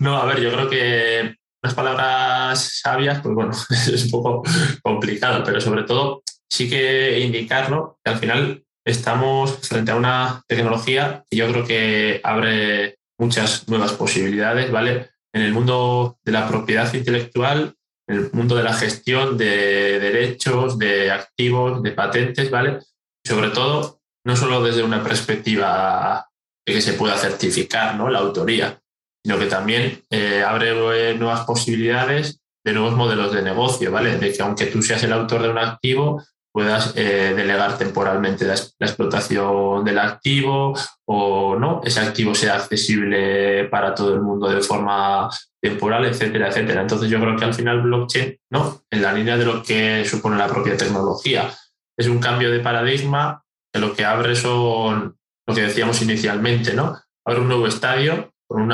no, 0.00 0.16
a 0.16 0.26
ver, 0.26 0.40
yo 0.40 0.52
creo 0.52 0.68
que 0.68 1.36
las 1.62 1.74
palabras 1.74 2.80
sabias, 2.82 3.20
pues 3.20 3.34
bueno, 3.34 3.52
es 3.70 4.04
un 4.04 4.10
poco 4.10 4.42
complicado, 4.82 5.42
pero 5.44 5.60
sobre 5.60 5.84
todo 5.84 6.22
sí 6.50 6.68
que 6.68 7.20
indicarlo 7.20 7.98
que 8.04 8.10
al 8.10 8.18
final 8.18 8.64
estamos 8.84 9.58
frente 9.66 9.92
a 9.92 9.96
una 9.96 10.42
tecnología 10.46 11.24
que 11.30 11.36
yo 11.36 11.50
creo 11.50 11.64
que 11.64 12.20
abre 12.22 12.96
muchas 13.18 13.68
nuevas 13.68 13.92
posibilidades, 13.92 14.70
¿vale? 14.70 15.10
En 15.32 15.42
el 15.42 15.52
mundo 15.52 16.18
de 16.24 16.32
la 16.32 16.48
propiedad 16.48 16.92
intelectual, 16.92 17.74
el 18.12 18.30
mundo 18.32 18.56
de 18.56 18.62
la 18.62 18.74
gestión 18.74 19.36
de 19.36 19.98
derechos, 19.98 20.78
de 20.78 21.10
activos, 21.10 21.82
de 21.82 21.92
patentes, 21.92 22.50
¿vale? 22.50 22.78
sobre 23.24 23.50
todo, 23.50 24.00
no 24.24 24.36
solo 24.36 24.62
desde 24.62 24.82
una 24.82 25.02
perspectiva 25.02 26.26
de 26.66 26.74
que 26.74 26.80
se 26.80 26.94
pueda 26.94 27.16
certificar 27.16 27.96
¿no? 27.96 28.08
la 28.08 28.20
autoría, 28.20 28.80
sino 29.24 29.38
que 29.38 29.46
también 29.46 30.02
eh, 30.10 30.42
abre 30.46 31.14
nuevas 31.14 31.44
posibilidades 31.44 32.40
de 32.64 32.72
nuevos 32.72 32.94
modelos 32.94 33.32
de 33.32 33.42
negocio, 33.42 33.90
¿vale? 33.90 34.18
De 34.18 34.32
que 34.32 34.42
aunque 34.42 34.66
tú 34.66 34.82
seas 34.82 35.02
el 35.02 35.12
autor 35.12 35.42
de 35.42 35.48
un 35.48 35.58
activo, 35.58 36.22
puedas 36.52 36.92
eh, 36.96 37.32
delegar 37.34 37.78
temporalmente 37.78 38.44
la, 38.44 38.54
explotación 38.54 39.84
del 39.84 39.98
activo 39.98 40.74
o 41.06 41.56
no, 41.58 41.80
ese 41.82 42.00
activo 42.00 42.34
sea 42.34 42.56
accesible 42.56 43.64
para 43.64 43.94
todo 43.94 44.14
el 44.14 44.20
mundo 44.20 44.48
de 44.48 44.60
forma 44.60 45.30
temporal, 45.60 46.04
etcétera, 46.04 46.48
etcétera. 46.48 46.82
Entonces 46.82 47.08
yo 47.08 47.18
creo 47.20 47.36
que 47.36 47.44
al 47.44 47.54
final 47.54 47.82
blockchain, 47.82 48.38
¿no? 48.50 48.82
En 48.90 49.02
la 49.02 49.12
línea 49.12 49.36
de 49.36 49.46
lo 49.46 49.62
que 49.62 50.04
supone 50.04 50.36
la 50.36 50.48
propia 50.48 50.76
tecnología, 50.76 51.50
es 51.96 52.06
un 52.06 52.18
cambio 52.18 52.50
de 52.50 52.60
paradigma 52.60 53.42
que 53.72 53.80
lo 53.80 53.94
que 53.94 54.04
abre 54.04 54.34
son 54.36 55.16
lo 55.46 55.54
que 55.54 55.62
decíamos 55.62 56.02
inicialmente, 56.02 56.74
¿no? 56.74 56.98
Abre 57.24 57.40
un 57.40 57.48
nuevo 57.48 57.66
estadio 57.66 58.32
con, 58.46 58.68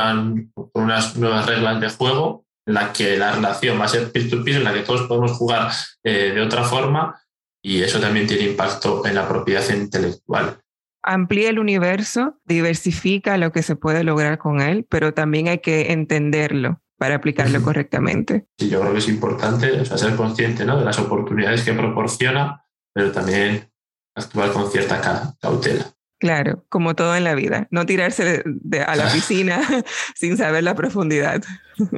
con 0.55 0.83
unas 0.85 1.17
nuevas 1.17 1.47
reglas 1.47 1.81
de 1.81 1.91
juego 1.91 2.45
en 2.67 2.75
la 2.75 2.93
que 2.93 3.17
la 3.17 3.33
relación 3.33 3.81
va 3.81 3.87
a 3.87 3.89
ser 3.89 4.13
peer-to-peer, 4.13 4.59
en 4.59 4.65
la 4.65 4.75
que 4.75 4.83
todos 4.83 5.09
podemos 5.09 5.33
jugar 5.33 5.71
eh, 6.05 6.33
de 6.35 6.43
otra 6.43 6.65
forma 6.65 7.19
y 7.69 7.83
eso 7.83 8.01
también 8.01 8.27
tiene 8.27 8.45
impacto 8.45 9.05
en 9.05 9.15
la 9.15 9.29
propiedad 9.29 9.63
intelectual. 9.69 10.59
Amplía 11.03 11.51
el 11.51 11.59
universo, 11.59 12.41
diversifica 12.47 13.37
lo 13.37 13.53
que 13.53 13.63
se 13.63 13.77
puede 13.77 14.05
lograr 14.05 14.39
con 14.39 14.63
él, 14.63 14.87
pero 14.89 15.13
también 15.13 15.49
hay 15.49 15.59
que 15.59 15.93
entenderlo 15.93 16.81
para 16.97 17.17
aplicarlo 17.17 17.61
correctamente. 17.63 18.47
Sí, 18.59 18.71
yo 18.71 18.81
creo 18.81 18.93
que 18.93 19.01
es 19.01 19.09
importante 19.11 19.85
ser 19.85 20.17
consciente 20.17 20.65
¿no? 20.65 20.79
de 20.79 20.85
las 20.87 20.99
oportunidades 20.99 21.63
que 21.63 21.75
proporciona, 21.75 22.65
pero 22.95 23.13
también 23.13 23.71
actuar 24.15 24.51
con 24.51 24.71
cierta 24.71 25.37
cautela. 25.39 25.93
Claro, 26.19 26.65
como 26.69 26.97
todo 26.97 27.15
en 27.15 27.23
la 27.23 27.35
vida, 27.35 27.69
no 27.71 27.87
tirarse 27.87 28.43
a 28.87 28.97
la 28.97 29.09
piscina 29.13 29.61
sin 30.15 30.37
saber 30.37 30.65
la 30.65 30.75
profundidad. 30.75 31.43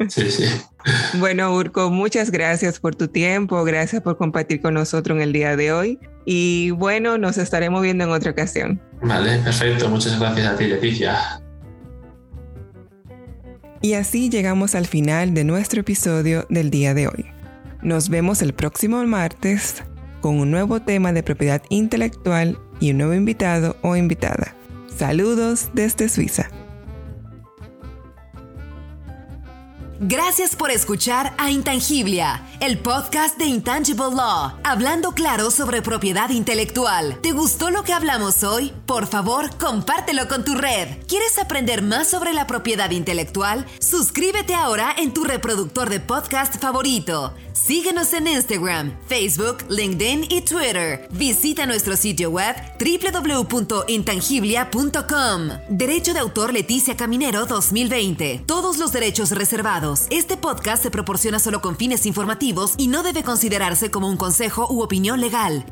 Sí, 0.09 0.30
sí. 0.30 0.44
Bueno, 1.18 1.54
Urco, 1.54 1.90
muchas 1.90 2.30
gracias 2.30 2.80
por 2.80 2.94
tu 2.94 3.09
tiempo, 3.09 3.62
gracias 3.64 4.00
por 4.00 4.16
compartir 4.16 4.62
con 4.62 4.72
nosotros 4.74 5.16
en 5.16 5.22
el 5.22 5.33
día 5.33 5.54
de 5.54 5.72
hoy 5.72 5.98
y 6.24 6.70
bueno, 6.70 7.18
nos 7.18 7.37
estaremos 7.37 7.83
viendo 7.83 8.04
en 8.04 8.11
otra 8.11 8.30
ocasión. 8.30 8.80
Vale, 9.02 9.38
perfecto, 9.40 9.90
muchas 9.90 10.18
gracias 10.18 10.46
a 10.46 10.56
ti, 10.56 10.66
Leticia. 10.66 11.42
Y 13.83 13.94
así 13.94 14.30
llegamos 14.30 14.74
al 14.74 14.87
final 14.87 15.35
de 15.35 15.44
nuestro 15.44 15.80
episodio 15.80 16.46
del 16.48 16.70
día 16.70 16.94
de 16.94 17.09
hoy. 17.09 17.26
Nos 17.83 18.09
vemos 18.09 18.40
el 18.40 18.54
próximo 18.54 19.02
martes 19.04 19.83
con 20.20 20.38
un 20.38 20.50
nuevo 20.50 20.80
tema 20.80 21.12
de 21.12 21.22
propiedad 21.22 21.62
intelectual 21.68 22.59
y 22.81 22.90
un 22.90 22.99
nuevo 22.99 23.14
invitado 23.14 23.77
o 23.83 23.97
invitada. 23.97 24.55
Saludos 24.97 25.69
desde 25.75 26.09
Suiza. 26.09 26.51
Gracias 30.03 30.57
por 30.57 30.71
escuchar 30.71 31.35
a 31.37 31.51
Intangiblia, 31.51 32.43
el 32.61 32.79
podcast 32.79 33.37
de 33.37 33.45
Intangible 33.45 34.14
Law, 34.16 34.59
hablando 34.64 35.12
claro 35.12 35.51
sobre 35.51 35.83
propiedad 35.83 36.31
intelectual. 36.31 37.19
¿Te 37.21 37.33
gustó 37.33 37.69
lo 37.69 37.83
que 37.83 37.93
hablamos 37.93 38.43
hoy? 38.43 38.73
Por 38.87 39.07
favor, 39.07 39.55
compártelo 39.59 40.27
con 40.27 40.43
tu 40.43 40.55
red. 40.55 40.88
¿Quieres 41.07 41.38
aprender 41.38 41.83
más 41.83 42.09
sobre 42.09 42.33
la 42.33 42.47
propiedad 42.47 42.90
intelectual? 42.93 43.66
Suscríbete 43.79 44.55
ahora 44.55 44.95
en 44.97 45.12
tu 45.12 45.23
reproductor 45.25 45.90
de 45.90 46.01
podcast 46.01 46.59
favorito. 46.59 47.35
Síguenos 47.62 48.14
en 48.14 48.27
Instagram, 48.27 48.96
Facebook, 49.07 49.59
LinkedIn 49.68 50.25
y 50.31 50.40
Twitter. 50.40 51.07
Visita 51.12 51.66
nuestro 51.66 51.94
sitio 51.94 52.31
web 52.31 52.57
www.intangiblia.com. 52.81 55.49
Derecho 55.68 56.14
de 56.14 56.20
autor 56.20 56.55
Leticia 56.55 56.96
Caminero 56.96 57.44
2020. 57.44 58.44
Todos 58.46 58.79
los 58.79 58.92
derechos 58.92 59.33
reservados. 59.33 60.07
Este 60.09 60.38
podcast 60.38 60.83
se 60.83 60.90
proporciona 60.90 61.38
solo 61.38 61.61
con 61.61 61.77
fines 61.77 62.07
informativos 62.07 62.73
y 62.79 62.88
no 62.88 63.03
debe 63.03 63.23
considerarse 63.23 63.90
como 63.90 64.09
un 64.09 64.16
consejo 64.16 64.66
u 64.70 64.83
opinión 64.83 65.20
legal. 65.20 65.66